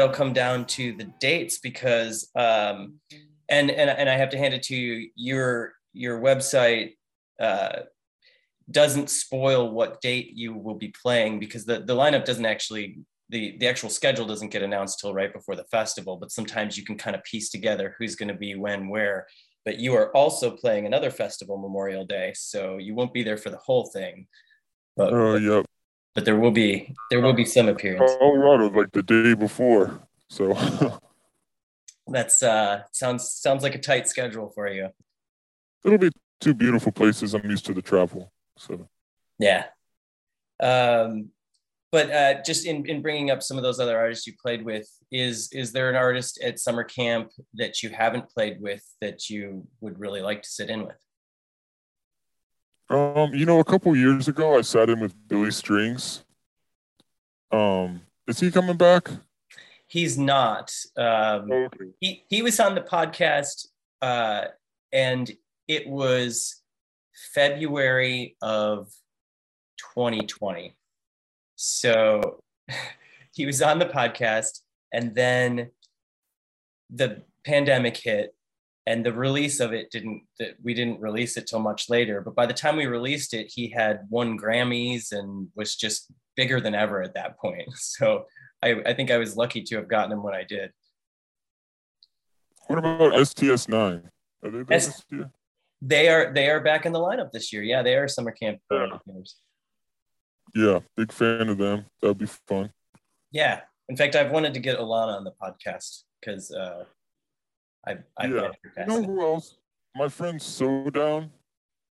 that'll 0.06 0.16
come 0.16 0.34
down 0.34 0.66
to 0.66 0.94
the 0.94 1.06
dates 1.20 1.60
because 1.60 2.30
um, 2.36 3.00
and 3.50 3.72
and 3.72 3.90
and 3.90 4.10
I 4.10 4.16
have 4.16 4.30
to 4.30 4.38
hand 4.38 4.54
it 4.54 4.64
to 4.64 4.76
you. 4.76 5.10
Your 5.16 5.74
your 5.94 6.20
website 6.20 6.94
uh, 7.40 7.82
doesn't 8.70 9.10
spoil 9.10 9.72
what 9.72 10.02
date 10.02 10.32
you 10.34 10.54
will 10.54 10.76
be 10.76 10.94
playing 11.02 11.40
because 11.40 11.66
the 11.66 11.80
the 11.80 11.96
lineup 11.96 12.26
doesn't 12.26 12.46
actually 12.46 13.00
the 13.30 13.58
the 13.60 13.68
actual 13.68 13.90
schedule 13.90 14.26
doesn't 14.26 14.52
get 14.52 14.64
announced 14.64 15.00
till 15.00 15.14
right 15.14 15.34
before 15.34 15.56
the 15.56 15.66
festival. 15.66 16.18
But 16.18 16.32
sometimes 16.32 16.78
you 16.78 16.86
can 16.86 16.98
kind 16.98 17.16
of 17.16 17.24
piece 17.24 17.50
together 17.50 17.96
who's 17.98 18.16
going 18.16 18.30
to 18.30 18.36
be 18.36 18.56
when 18.56 18.90
where. 18.90 19.28
But 19.64 19.80
you 19.80 19.96
are 19.96 20.16
also 20.16 20.52
playing 20.52 20.86
another 20.86 21.10
festival 21.10 21.58
Memorial 21.58 22.06
Day, 22.06 22.34
so 22.36 22.78
you 22.78 22.94
won't 22.94 23.14
be 23.14 23.24
there 23.24 23.38
for 23.38 23.50
the 23.50 23.58
whole 23.58 23.88
thing. 23.88 24.28
But 24.96 25.12
Oh, 25.12 25.36
yep. 25.38 25.66
But 26.16 26.26
there 26.26 26.40
will 26.40 26.52
be 26.52 26.96
there 27.12 27.22
will 27.22 27.34
be 27.34 27.46
some 27.46 27.68
appearance. 27.68 28.16
Colorado 28.18 28.70
like 28.70 28.92
the 28.94 29.04
day 29.04 29.34
before. 29.36 30.02
So 30.30 30.54
That's 32.08 32.42
uh 32.42 32.84
sounds 32.92 33.30
sounds 33.30 33.62
like 33.62 33.76
a 33.76 33.80
tight 33.80 34.08
schedule 34.08 34.52
for 34.56 34.68
you. 34.68 34.90
it'll 35.84 35.98
be 35.98 36.12
two 36.40 36.54
beautiful 36.54 36.92
places. 36.92 37.34
I'm 37.34 37.50
used 37.50 37.66
to 37.66 37.74
the 37.74 37.82
travel. 37.82 38.32
So 38.58 38.88
Yeah. 39.38 39.66
Um, 40.62 41.30
but 41.92 42.12
uh, 42.12 42.42
just 42.44 42.66
in, 42.66 42.86
in 42.88 43.02
bringing 43.02 43.32
up 43.32 43.42
some 43.42 43.58
of 43.58 43.64
those 43.64 43.80
other 43.80 43.98
artists 43.98 44.28
you 44.28 44.34
played 44.42 44.66
with, 44.66 44.88
is 45.12 45.50
is 45.52 45.72
there 45.72 45.90
an 45.90 45.96
artist 45.96 46.42
at 46.42 46.60
summer 46.60 46.84
camp 46.84 47.32
that 47.54 47.84
you 47.84 47.90
haven't 47.90 48.30
played 48.30 48.62
with 48.62 48.84
that 49.02 49.30
you 49.30 49.68
would 49.82 50.00
really 50.00 50.22
like 50.22 50.42
to 50.44 50.50
sit 50.50 50.70
in 50.70 50.86
with? 50.86 50.98
Um, 52.90 53.34
you 53.34 53.46
know, 53.46 53.60
a 53.60 53.64
couple 53.64 53.96
years 53.96 54.28
ago, 54.28 54.58
I 54.58 54.62
sat 54.62 54.90
in 54.90 55.00
with 55.00 55.16
Billy 55.28 55.52
Strings. 55.52 56.24
Um, 57.52 58.02
is 58.28 58.40
he 58.40 58.52
coming 58.52 58.78
back? 58.78 59.10
He's 59.88 60.18
not. 60.18 60.74
Um, 60.98 61.52
Okay. 61.52 61.86
he 62.00 62.24
he 62.30 62.42
was 62.42 62.60
on 62.60 62.76
the 62.76 62.82
podcast, 62.82 63.68
uh, 64.02 64.46
and 64.92 65.32
it 65.68 65.88
was 65.88 66.62
February 67.34 68.36
of 68.42 68.92
2020. 69.96 70.76
So 71.56 72.44
he 73.34 73.46
was 73.46 73.62
on 73.62 73.80
the 73.80 73.86
podcast, 73.86 74.62
and 74.94 75.16
then 75.16 75.72
the 76.90 77.24
pandemic 77.46 77.98
hit, 77.98 78.35
and 78.88 79.06
the 79.06 79.14
release 79.14 79.60
of 79.60 79.74
it 79.74 79.92
didn't. 79.92 80.24
That 80.40 80.56
we 80.64 80.74
didn't 80.74 81.02
release 81.02 81.38
it 81.38 81.48
till 81.48 81.60
much 81.60 81.90
later. 81.90 82.22
But 82.22 82.36
by 82.36 82.46
the 82.46 82.54
time 82.54 82.76
we 82.76 82.86
released 82.86 83.34
it, 83.34 83.52
he 83.54 83.70
had 83.70 84.02
won 84.10 84.38
Grammys 84.38 85.12
and 85.12 85.48
was 85.56 85.76
just 85.76 86.12
bigger 86.36 86.60
than 86.60 86.76
ever 86.76 87.02
at 87.02 87.14
that 87.16 87.38
point. 87.40 87.68
So 87.76 88.26
I, 88.64 88.82
I 88.86 88.94
think 88.94 89.12
I 89.12 89.18
was 89.18 89.38
lucky 89.38 89.62
to 89.64 89.76
have 89.78 89.88
gotten 89.88 90.12
him 90.12 90.24
when 90.24 90.34
I 90.34 90.44
did. 90.44 90.72
What 92.68 92.80
about 92.80 93.28
STS 93.28 93.68
nine? 93.70 94.10
Are 94.44 94.50
they 94.50 94.64
there 94.64 94.78
S-? 94.78 95.04
They 95.82 96.08
are 96.10 96.34
they 96.34 96.50
are 96.50 96.62
back 96.62 96.86
in 96.86 96.94
the 96.94 97.00
lineup 97.00 97.32
this 97.32 97.54
year. 97.54 97.62
Yeah, 97.62 97.84
they 97.84 97.96
are 97.96 98.08
summer 98.08 98.32
camp 98.32 98.60
Yeah. 98.72 98.88
Yeah, 100.56 100.80
big 100.96 101.12
fan 101.12 101.50
of 101.50 101.58
them. 101.58 101.86
That'd 102.02 102.18
be 102.18 102.28
fun. 102.48 102.72
Yeah. 103.32 103.62
In 103.90 103.98
fact, 103.98 104.16
I've 104.16 104.32
wanted 104.32 104.54
to 104.54 104.60
get 104.60 104.80
Alana 104.80 105.18
on 105.18 105.24
the 105.26 105.34
podcast 105.42 106.04
because 106.20 106.50
uh, 106.52 106.86
I've 107.86 108.04
I've 108.18 108.32
Yeah. 108.32 108.52
You 108.78 108.86
know 108.86 109.04
who 109.04 109.22
else? 109.22 109.58
My 109.96 110.10
friend 110.10 110.40
SoDown. 110.40 111.30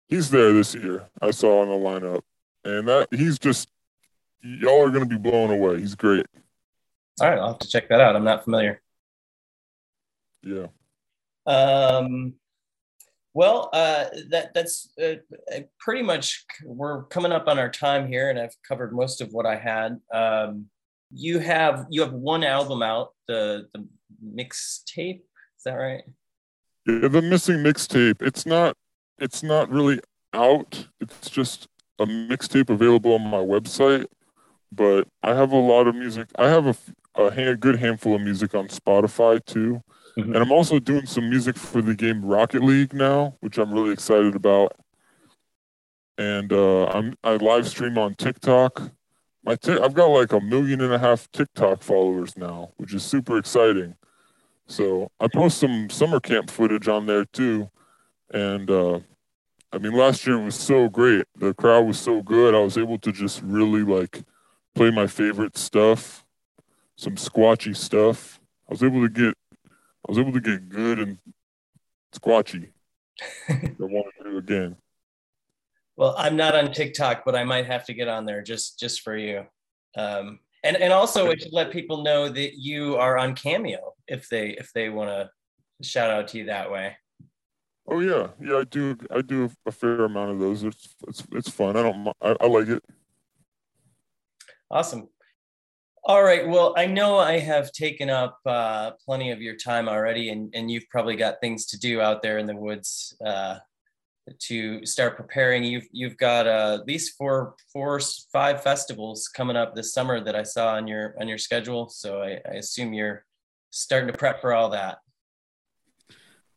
He's 0.08 0.30
there 0.30 0.52
this 0.54 0.76
year. 0.76 1.08
I 1.22 1.32
saw 1.32 1.62
on 1.62 1.70
the 1.70 1.74
lineup, 1.74 2.22
and 2.66 2.88
that 2.88 3.08
he's 3.12 3.40
just 3.40 3.70
y'all 4.42 4.84
are 4.84 4.90
gonna 4.90 5.06
be 5.06 5.18
blown 5.18 5.52
away. 5.52 5.80
He's 5.80 5.96
great. 5.96 6.26
All 7.20 7.30
right, 7.30 7.38
I'll 7.38 7.50
have 7.50 7.60
to 7.60 7.68
check 7.68 7.90
that 7.90 8.02
out. 8.02 8.16
I'm 8.16 8.24
not 8.24 8.44
familiar. 8.44 8.82
Yeah. 10.44 10.68
Um, 11.46 12.34
well, 13.34 13.70
uh, 13.72 14.06
that 14.30 14.54
that's 14.54 14.90
uh, 15.02 15.16
uh, 15.54 15.62
pretty 15.80 16.04
much. 16.04 16.46
We're 16.66 17.04
coming 17.04 17.32
up 17.32 17.48
on 17.48 17.60
our 17.60 17.70
time 17.70 18.08
here, 18.08 18.30
and 18.30 18.40
I've 18.40 18.56
covered 18.68 18.94
most 18.94 19.22
of 19.22 19.30
what 19.32 19.46
I 19.46 19.56
had. 19.56 20.00
Um, 20.14 20.66
you 21.14 21.40
have 21.40 21.86
you 21.90 22.02
have 22.02 22.14
one 22.14 22.44
album 22.44 22.82
out, 22.82 23.14
the 23.28 23.68
the 23.74 23.88
mixtape. 24.26 25.22
Is 25.62 25.66
that 25.66 25.76
right? 25.76 26.02
Yeah, 26.88 27.08
the 27.08 27.22
missing 27.22 27.58
mixtape. 27.58 28.24
It's 28.24 28.48
not. 28.48 28.76
It's 29.20 29.44
not 29.44 29.70
really 29.70 30.00
out. 30.34 30.88
It's 31.00 31.30
just 31.30 31.68
a 32.00 32.08
mixtape 32.08 32.72
available 32.72 33.14
on 33.14 33.22
my 33.28 33.38
website. 33.38 34.08
But 34.72 35.08
I 35.22 35.36
have 35.36 35.52
a 35.52 35.58
lot 35.58 35.86
of 35.86 35.94
music. 35.94 36.30
I 36.40 36.48
have 36.48 36.66
a, 36.66 36.70
f- 36.70 36.92
a 37.16 37.30
ha- 37.30 37.54
good 37.60 37.76
handful 37.76 38.16
of 38.16 38.22
music 38.22 38.56
on 38.56 38.70
Spotify 38.70 39.46
too, 39.46 39.84
Mhm. 40.18 40.24
and 40.34 40.38
I'm 40.38 40.52
also 40.52 40.80
doing 40.80 41.06
some 41.06 41.30
music 41.30 41.58
for 41.58 41.84
the 41.84 41.94
game 41.94 42.26
Rocket 42.26 42.64
League 42.64 42.94
now, 42.94 43.36
which 43.42 43.60
I'm 43.60 43.72
really 43.72 43.92
excited 43.94 44.34
about. 44.36 44.76
And 46.18 46.52
uh, 46.52 46.86
I'm 46.88 47.14
I 47.24 47.36
live 47.36 47.68
stream 47.68 48.00
on 48.00 48.16
TikTok. 48.16 48.92
My 49.44 49.56
ti- 49.58 49.78
I've 49.80 49.94
got 49.94 50.08
like 50.08 50.32
a 50.34 50.40
million 50.42 50.82
and 50.82 50.92
a 50.94 50.98
half 51.00 51.30
TikTok 51.32 51.84
followers 51.84 52.36
now, 52.36 52.72
which 52.78 52.96
is 52.96 53.04
super 53.04 53.38
exciting. 53.38 53.96
So 54.72 55.12
I 55.20 55.28
post 55.28 55.58
some 55.58 55.90
summer 55.90 56.22
camp 56.22 56.50
footage 56.50 56.88
on 56.88 57.06
there 57.06 57.26
too. 57.26 57.70
And 58.34 58.72
uh, 58.72 59.02
I 59.74 59.78
mean, 59.78 59.92
last 59.92 60.26
year 60.26 60.40
was 60.40 60.56
so 60.56 60.88
great. 60.88 61.26
The 61.36 61.54
crowd 61.54 61.86
was 61.86 62.00
so 62.00 62.22
good. 62.22 62.56
I 62.56 62.60
was 62.60 62.78
able 62.78 62.98
to 63.00 63.12
just 63.12 63.42
really 63.42 63.84
like 63.84 64.24
play 64.74 64.90
my 64.90 65.08
favorite 65.08 65.58
stuff, 65.58 66.24
some 66.96 67.16
squatchy 67.16 67.76
stuff. 67.76 68.40
I 68.70 68.72
was 68.72 68.82
able 68.82 69.02
to 69.02 69.10
get, 69.10 69.34
I 69.62 70.08
was 70.08 70.18
able 70.18 70.32
to 70.32 70.40
get 70.40 70.70
good 70.70 71.00
and 71.00 71.18
squatchy. 72.14 72.70
I 73.50 73.74
want 73.78 74.08
to 74.24 74.32
do 74.32 74.38
again. 74.38 74.78
Well, 75.98 76.16
I'm 76.18 76.38
not 76.38 76.56
on 76.56 76.72
TikTok, 76.72 77.26
but 77.26 77.36
I 77.36 77.44
might 77.44 77.66
have 77.66 77.86
to 77.88 77.94
get 77.94 78.08
on 78.08 78.26
there 78.26 78.42
just 78.42 78.80
just 78.80 79.02
for 79.02 79.18
you. 79.18 79.46
Um, 79.98 80.40
and 80.64 80.78
and 80.78 80.94
also, 80.94 81.30
I 81.30 81.36
should 81.36 81.52
let 81.52 81.72
people 81.72 82.04
know 82.04 82.30
that 82.30 82.54
you 82.58 82.96
are 82.96 83.18
on 83.18 83.36
Cameo 83.36 83.91
if 84.12 84.30
they 84.30 84.50
if 84.50 84.72
they 84.74 84.90
want 84.90 85.10
to 85.10 85.30
shout 85.88 86.12
out 86.12 86.28
to 86.30 86.38
you 86.38 86.46
that 86.46 86.72
way. 86.72 86.98
Oh 87.88 88.00
yeah, 88.00 88.28
yeah. 88.40 88.58
I 88.58 88.64
do. 88.66 88.98
I 89.10 89.22
do 89.22 89.50
a 89.66 89.72
fair 89.72 90.04
amount 90.04 90.32
of 90.32 90.40
those. 90.40 90.64
It's 90.64 90.96
it's 91.08 91.24
it's 91.32 91.50
fun. 91.50 91.76
I 91.76 91.84
don't. 91.84 92.08
I, 92.22 92.36
I 92.40 92.48
like 92.48 92.68
it. 92.68 92.84
Awesome. 94.70 95.10
All 96.04 96.24
right. 96.24 96.48
Well, 96.48 96.74
I 96.78 96.86
know 96.88 97.18
I 97.18 97.38
have 97.40 97.72
taken 97.72 98.10
up 98.10 98.40
uh, 98.46 98.92
plenty 99.06 99.32
of 99.32 99.42
your 99.42 99.56
time 99.56 99.88
already, 99.88 100.30
and, 100.30 100.52
and 100.56 100.72
you've 100.72 100.90
probably 100.90 101.16
got 101.16 101.42
things 101.42 101.66
to 101.68 101.80
do 101.80 102.02
out 102.02 102.24
there 102.24 102.40
in 102.40 102.48
the 102.48 102.56
woods 102.56 103.16
uh, 103.24 103.58
to 104.48 104.86
start 104.86 105.18
preparing. 105.18 105.64
You've 105.64 105.88
you've 105.92 106.18
got 106.18 106.48
uh, 106.48 106.78
at 106.80 106.88
least 106.88 107.18
four, 107.18 107.56
four, 107.74 108.00
five 108.32 108.64
festivals 108.64 109.28
coming 109.28 109.56
up 109.56 109.76
this 109.76 109.94
summer 109.94 110.24
that 110.24 110.36
I 110.36 110.44
saw 110.44 110.76
on 110.76 110.88
your 110.88 111.16
on 111.20 111.28
your 111.28 111.38
schedule. 111.38 111.90
So 111.90 112.22
I, 112.22 112.40
I 112.50 112.56
assume 112.56 112.94
you're 112.94 113.26
starting 113.72 114.12
to 114.12 114.18
prep 114.18 114.42
for 114.42 114.54
all 114.54 114.70
that. 114.70 115.00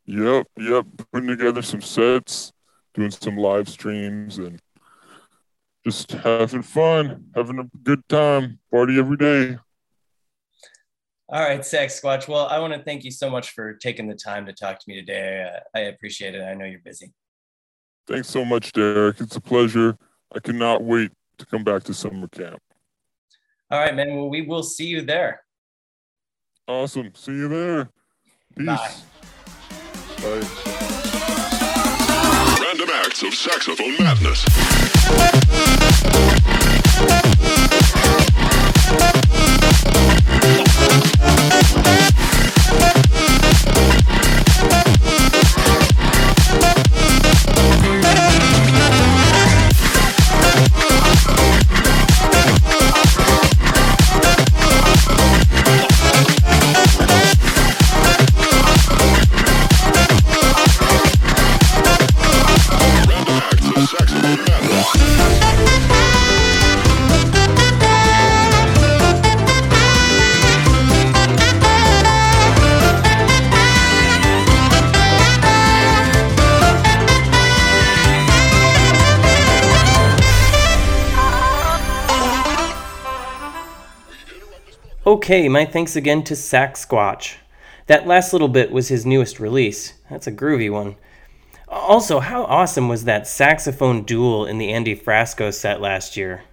Yep, 0.07 0.47
yep. 0.59 0.85
Putting 1.13 1.29
together 1.29 1.63
some 1.63 1.81
sets, 1.81 2.53
doing 2.93 3.11
some 3.11 3.39
live 3.39 3.69
streams, 3.69 4.39
and 4.39 4.61
just 5.87 6.13
having 6.13 6.63
fun, 6.63 7.27
having 7.35 7.59
a 7.59 7.65
good 7.83 8.07
time, 8.09 8.59
party 8.71 8.99
every 8.99 9.17
day. 9.17 9.57
All 11.31 11.41
right, 11.41 11.61
Saxsquatch. 11.61 12.29
Well, 12.29 12.47
I 12.47 12.59
want 12.59 12.75
to 12.75 12.83
thank 12.83 13.03
you 13.03 13.11
so 13.11 13.31
much 13.31 13.51
for 13.51 13.75
taking 13.75 14.07
the 14.07 14.15
time 14.15 14.45
to 14.45 14.53
talk 14.53 14.79
to 14.79 14.85
me 14.87 14.97
today. 14.97 15.51
Uh, 15.51 15.61
I 15.75 15.83
appreciate 15.83 16.35
it. 16.35 16.43
I 16.43 16.53
know 16.53 16.67
you're 16.67 16.81
busy. 16.81 17.13
Thanks 18.07 18.29
so 18.29 18.45
much, 18.45 18.73
Derek. 18.73 19.21
It's 19.21 19.37
a 19.37 19.41
pleasure. 19.41 19.97
I 20.35 20.41
cannot 20.41 20.85
wait 20.85 21.13
to 21.39 21.47
come 21.47 21.65
back 21.65 21.83
to 21.85 21.95
summer 21.95 22.29
camp. 22.29 22.61
All 23.71 23.81
right, 23.81 23.95
man. 23.95 24.15
Well, 24.15 24.29
we 24.29 24.43
will 24.43 24.63
see 24.63 24.87
you 24.87 25.01
there. 25.01 25.44
Awesome. 26.67 27.13
See 27.15 27.33
you 27.33 27.49
there. 27.49 27.91
Peace. 28.57 28.67
Bye. 28.67 28.91
Bye. 30.23 30.41
Random 32.63 32.89
acts 32.91 33.23
of 33.23 33.35
saxophone 33.35 33.97
madness. 33.99 34.45
Random 34.47 34.63
acts 34.63 35.53
of 35.53 36.15
saxophone 36.15 36.45
madness. 36.45 36.54
Okay, 85.07 85.51
my 85.51 85.67
thanks 85.67 85.97
again 85.97 86.25
to 86.25 86.33
Saxsquatch. 86.33 87.35
That 87.89 88.07
last 88.07 88.33
little 88.33 88.49
bit 88.49 88.73
was 88.73 88.89
his 88.89 89.05
newest 89.05 89.39
release. 89.39 89.93
That's 90.09 90.27
a 90.27 90.33
groovy 90.33 90.73
one. 90.73 90.97
Also, 91.69 92.21
how 92.21 92.45
awesome 92.45 92.89
was 92.89 93.05
that 93.05 93.27
saxophone 93.27 94.05
duel 94.05 94.47
in 94.47 94.57
the 94.57 94.73
Andy 94.73 94.97
Frasco 94.97 95.53
set 95.53 95.83
last 95.83 96.17
year? 96.17 96.45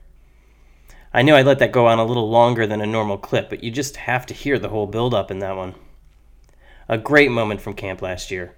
I 1.14 1.22
know 1.22 1.38
I 1.38 1.44
let 1.44 1.60
that 1.60 1.72
go 1.72 1.88
on 1.88 1.98
a 1.98 2.04
little 2.04 2.30
longer 2.30 2.68
than 2.68 2.82
a 2.82 2.86
normal 2.86 3.18
clip, 3.18 3.50
but 3.50 3.64
you 3.64 3.72
just 3.72 3.96
have 3.96 4.26
to 4.26 4.34
hear 4.34 4.60
the 4.60 4.68
whole 4.68 4.88
build 4.88 5.14
up 5.14 5.32
in 5.32 5.40
that 5.40 5.56
one. 5.56 5.76
A 6.90 6.98
great 6.98 7.32
moment 7.32 7.62
from 7.62 7.74
camp 7.74 8.02
last 8.02 8.32
year. 8.32 8.54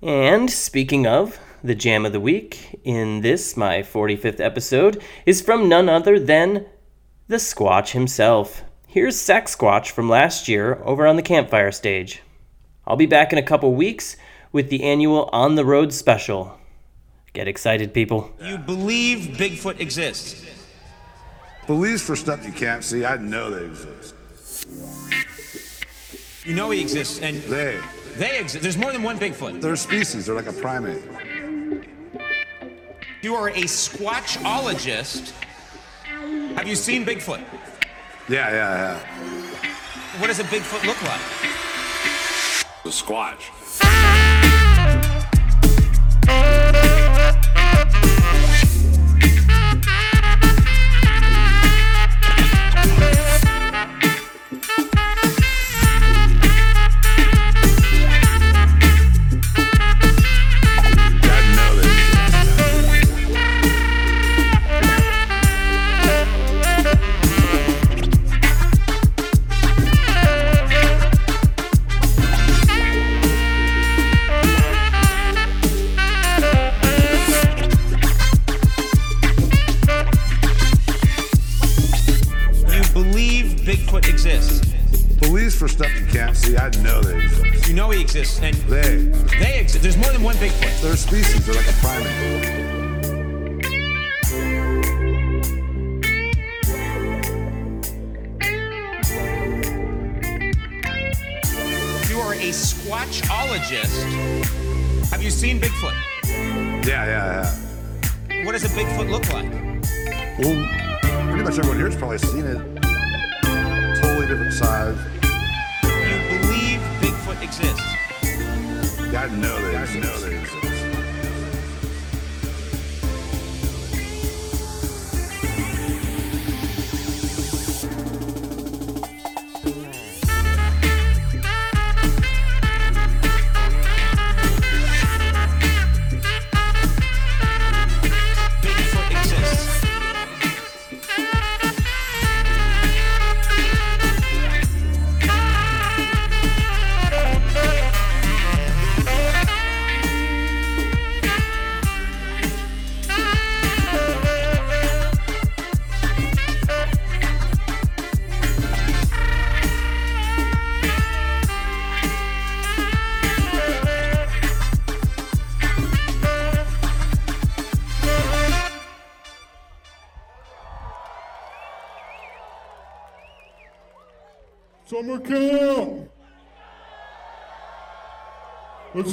And 0.00 0.50
speaking 0.50 1.06
of, 1.06 1.38
the 1.62 1.74
jam 1.74 2.06
of 2.06 2.12
the 2.12 2.20
week 2.20 2.80
in 2.84 3.20
this, 3.20 3.54
my 3.54 3.80
45th 3.80 4.40
episode, 4.40 5.02
is 5.26 5.42
from 5.42 5.68
none 5.68 5.90
other 5.90 6.18
than 6.18 6.64
the 7.26 7.36
Squatch 7.36 7.90
himself. 7.90 8.64
Here's 8.90 9.16
Saxsquatch 9.16 9.90
from 9.90 10.08
last 10.08 10.48
year 10.48 10.80
over 10.84 11.06
on 11.06 11.16
the 11.16 11.22
campfire 11.22 11.70
stage. 11.72 12.22
I'll 12.86 12.96
be 12.96 13.06
back 13.06 13.32
in 13.32 13.38
a 13.38 13.42
couple 13.42 13.74
weeks 13.74 14.16
with 14.50 14.70
the 14.70 14.82
annual 14.82 15.28
On 15.32 15.54
the 15.56 15.64
Road 15.64 15.92
special. 15.92 16.58
Get 17.34 17.46
excited, 17.48 17.92
people. 17.92 18.32
You 18.42 18.56
believe 18.56 19.36
Bigfoot 19.36 19.78
exists. 19.78 20.44
Believes 21.66 22.02
for 22.02 22.16
stuff 22.16 22.46
you 22.46 22.52
can't 22.52 22.82
see. 22.82 23.04
I 23.04 23.18
know 23.18 23.50
they 23.50 23.66
exist. 23.66 24.14
You 26.46 26.54
know 26.54 26.70
he 26.70 26.80
exists, 26.80 27.20
and 27.20 27.36
They, 27.42 27.78
they 28.16 28.38
exist. 28.40 28.62
There's 28.62 28.78
more 28.78 28.90
than 28.90 29.02
one 29.02 29.18
Bigfoot. 29.18 29.60
they're 29.60 29.74
a 29.74 29.76
species. 29.76 30.24
They're 30.24 30.34
like 30.34 30.46
a 30.46 30.52
primate. 30.54 31.02
You 33.20 33.34
are 33.34 33.50
a 33.50 33.64
Squatchologist. 33.64 35.32
Have 36.56 36.66
you 36.66 36.74
seen 36.74 37.04
Bigfoot? 37.04 37.44
Yeah, 38.28 38.50
yeah, 38.50 38.76
yeah. 38.76 40.20
What 40.20 40.26
does 40.26 40.38
a 40.38 40.44
Bigfoot 40.44 40.84
look 40.84 41.00
like? 41.02 41.20
The 42.84 42.90
Squatch. 42.90 43.57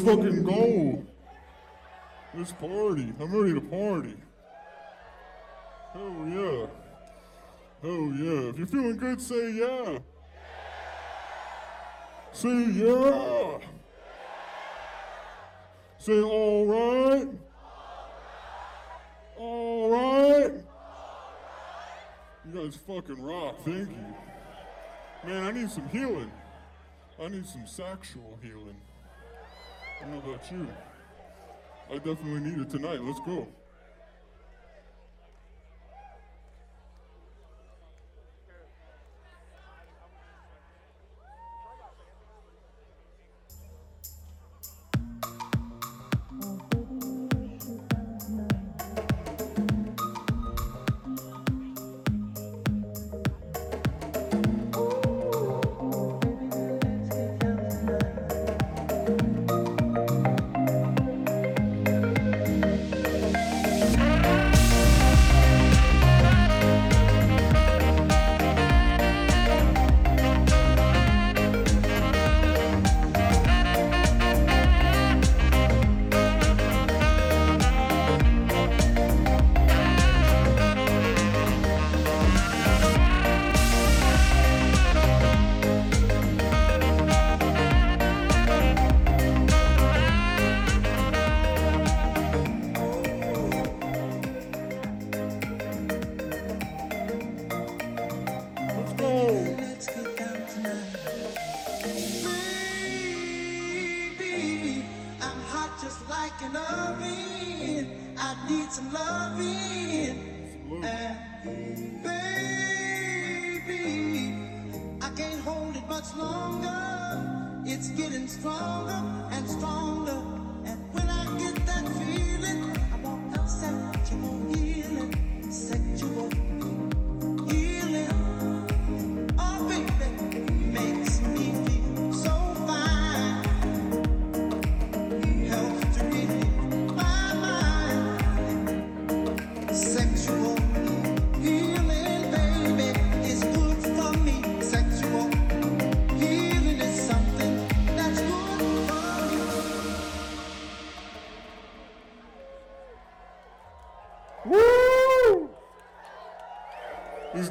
Fucking 0.05 0.43
go! 0.43 1.03
Let's 2.35 2.51
party. 2.51 3.11
I'm 3.19 3.33
ready 3.33 3.53
to 3.55 3.61
party. 3.61 4.15
Hell 5.93 6.27
yeah. 6.27 6.65
Hell 7.81 8.13
yeah. 8.13 8.49
If 8.49 8.57
you're 8.57 8.67
feeling 8.67 8.97
good, 8.97 9.21
say 9.21 9.51
yeah. 9.53 9.99
Say 12.33 12.65
yeah. 12.71 13.57
Say 15.97 16.21
alright. 16.21 17.29
Alright. 19.39 20.53
You 22.45 22.61
guys 22.61 22.75
fucking 22.75 23.23
rock. 23.23 23.55
Thank 23.63 23.89
you. 23.89 24.15
Man, 25.25 25.43
I 25.43 25.51
need 25.51 25.71
some 25.71 25.89
healing. 25.89 26.31
I 27.19 27.29
need 27.29 27.47
some 27.47 27.65
sexual 27.65 28.37
healing. 28.43 28.75
I 30.05 30.07
don't 30.07 30.23
know 30.23 30.33
about 30.33 30.51
you. 30.51 30.67
I 31.89 31.95
definitely 31.95 32.51
need 32.51 32.59
it 32.59 32.69
tonight. 32.69 33.01
Let's 33.01 33.19
go. 33.21 33.47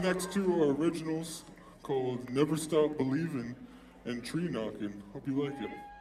next 0.04 0.30
two 0.32 0.62
are 0.62 0.74
originals 0.74 1.44
called 1.82 2.28
Never 2.28 2.58
Stop 2.58 2.98
Believing 2.98 3.56
and 4.04 4.22
Tree 4.22 4.48
Knocking. 4.50 5.02
Hope 5.14 5.26
you 5.26 5.42
like 5.42 5.58
it. 5.62 5.93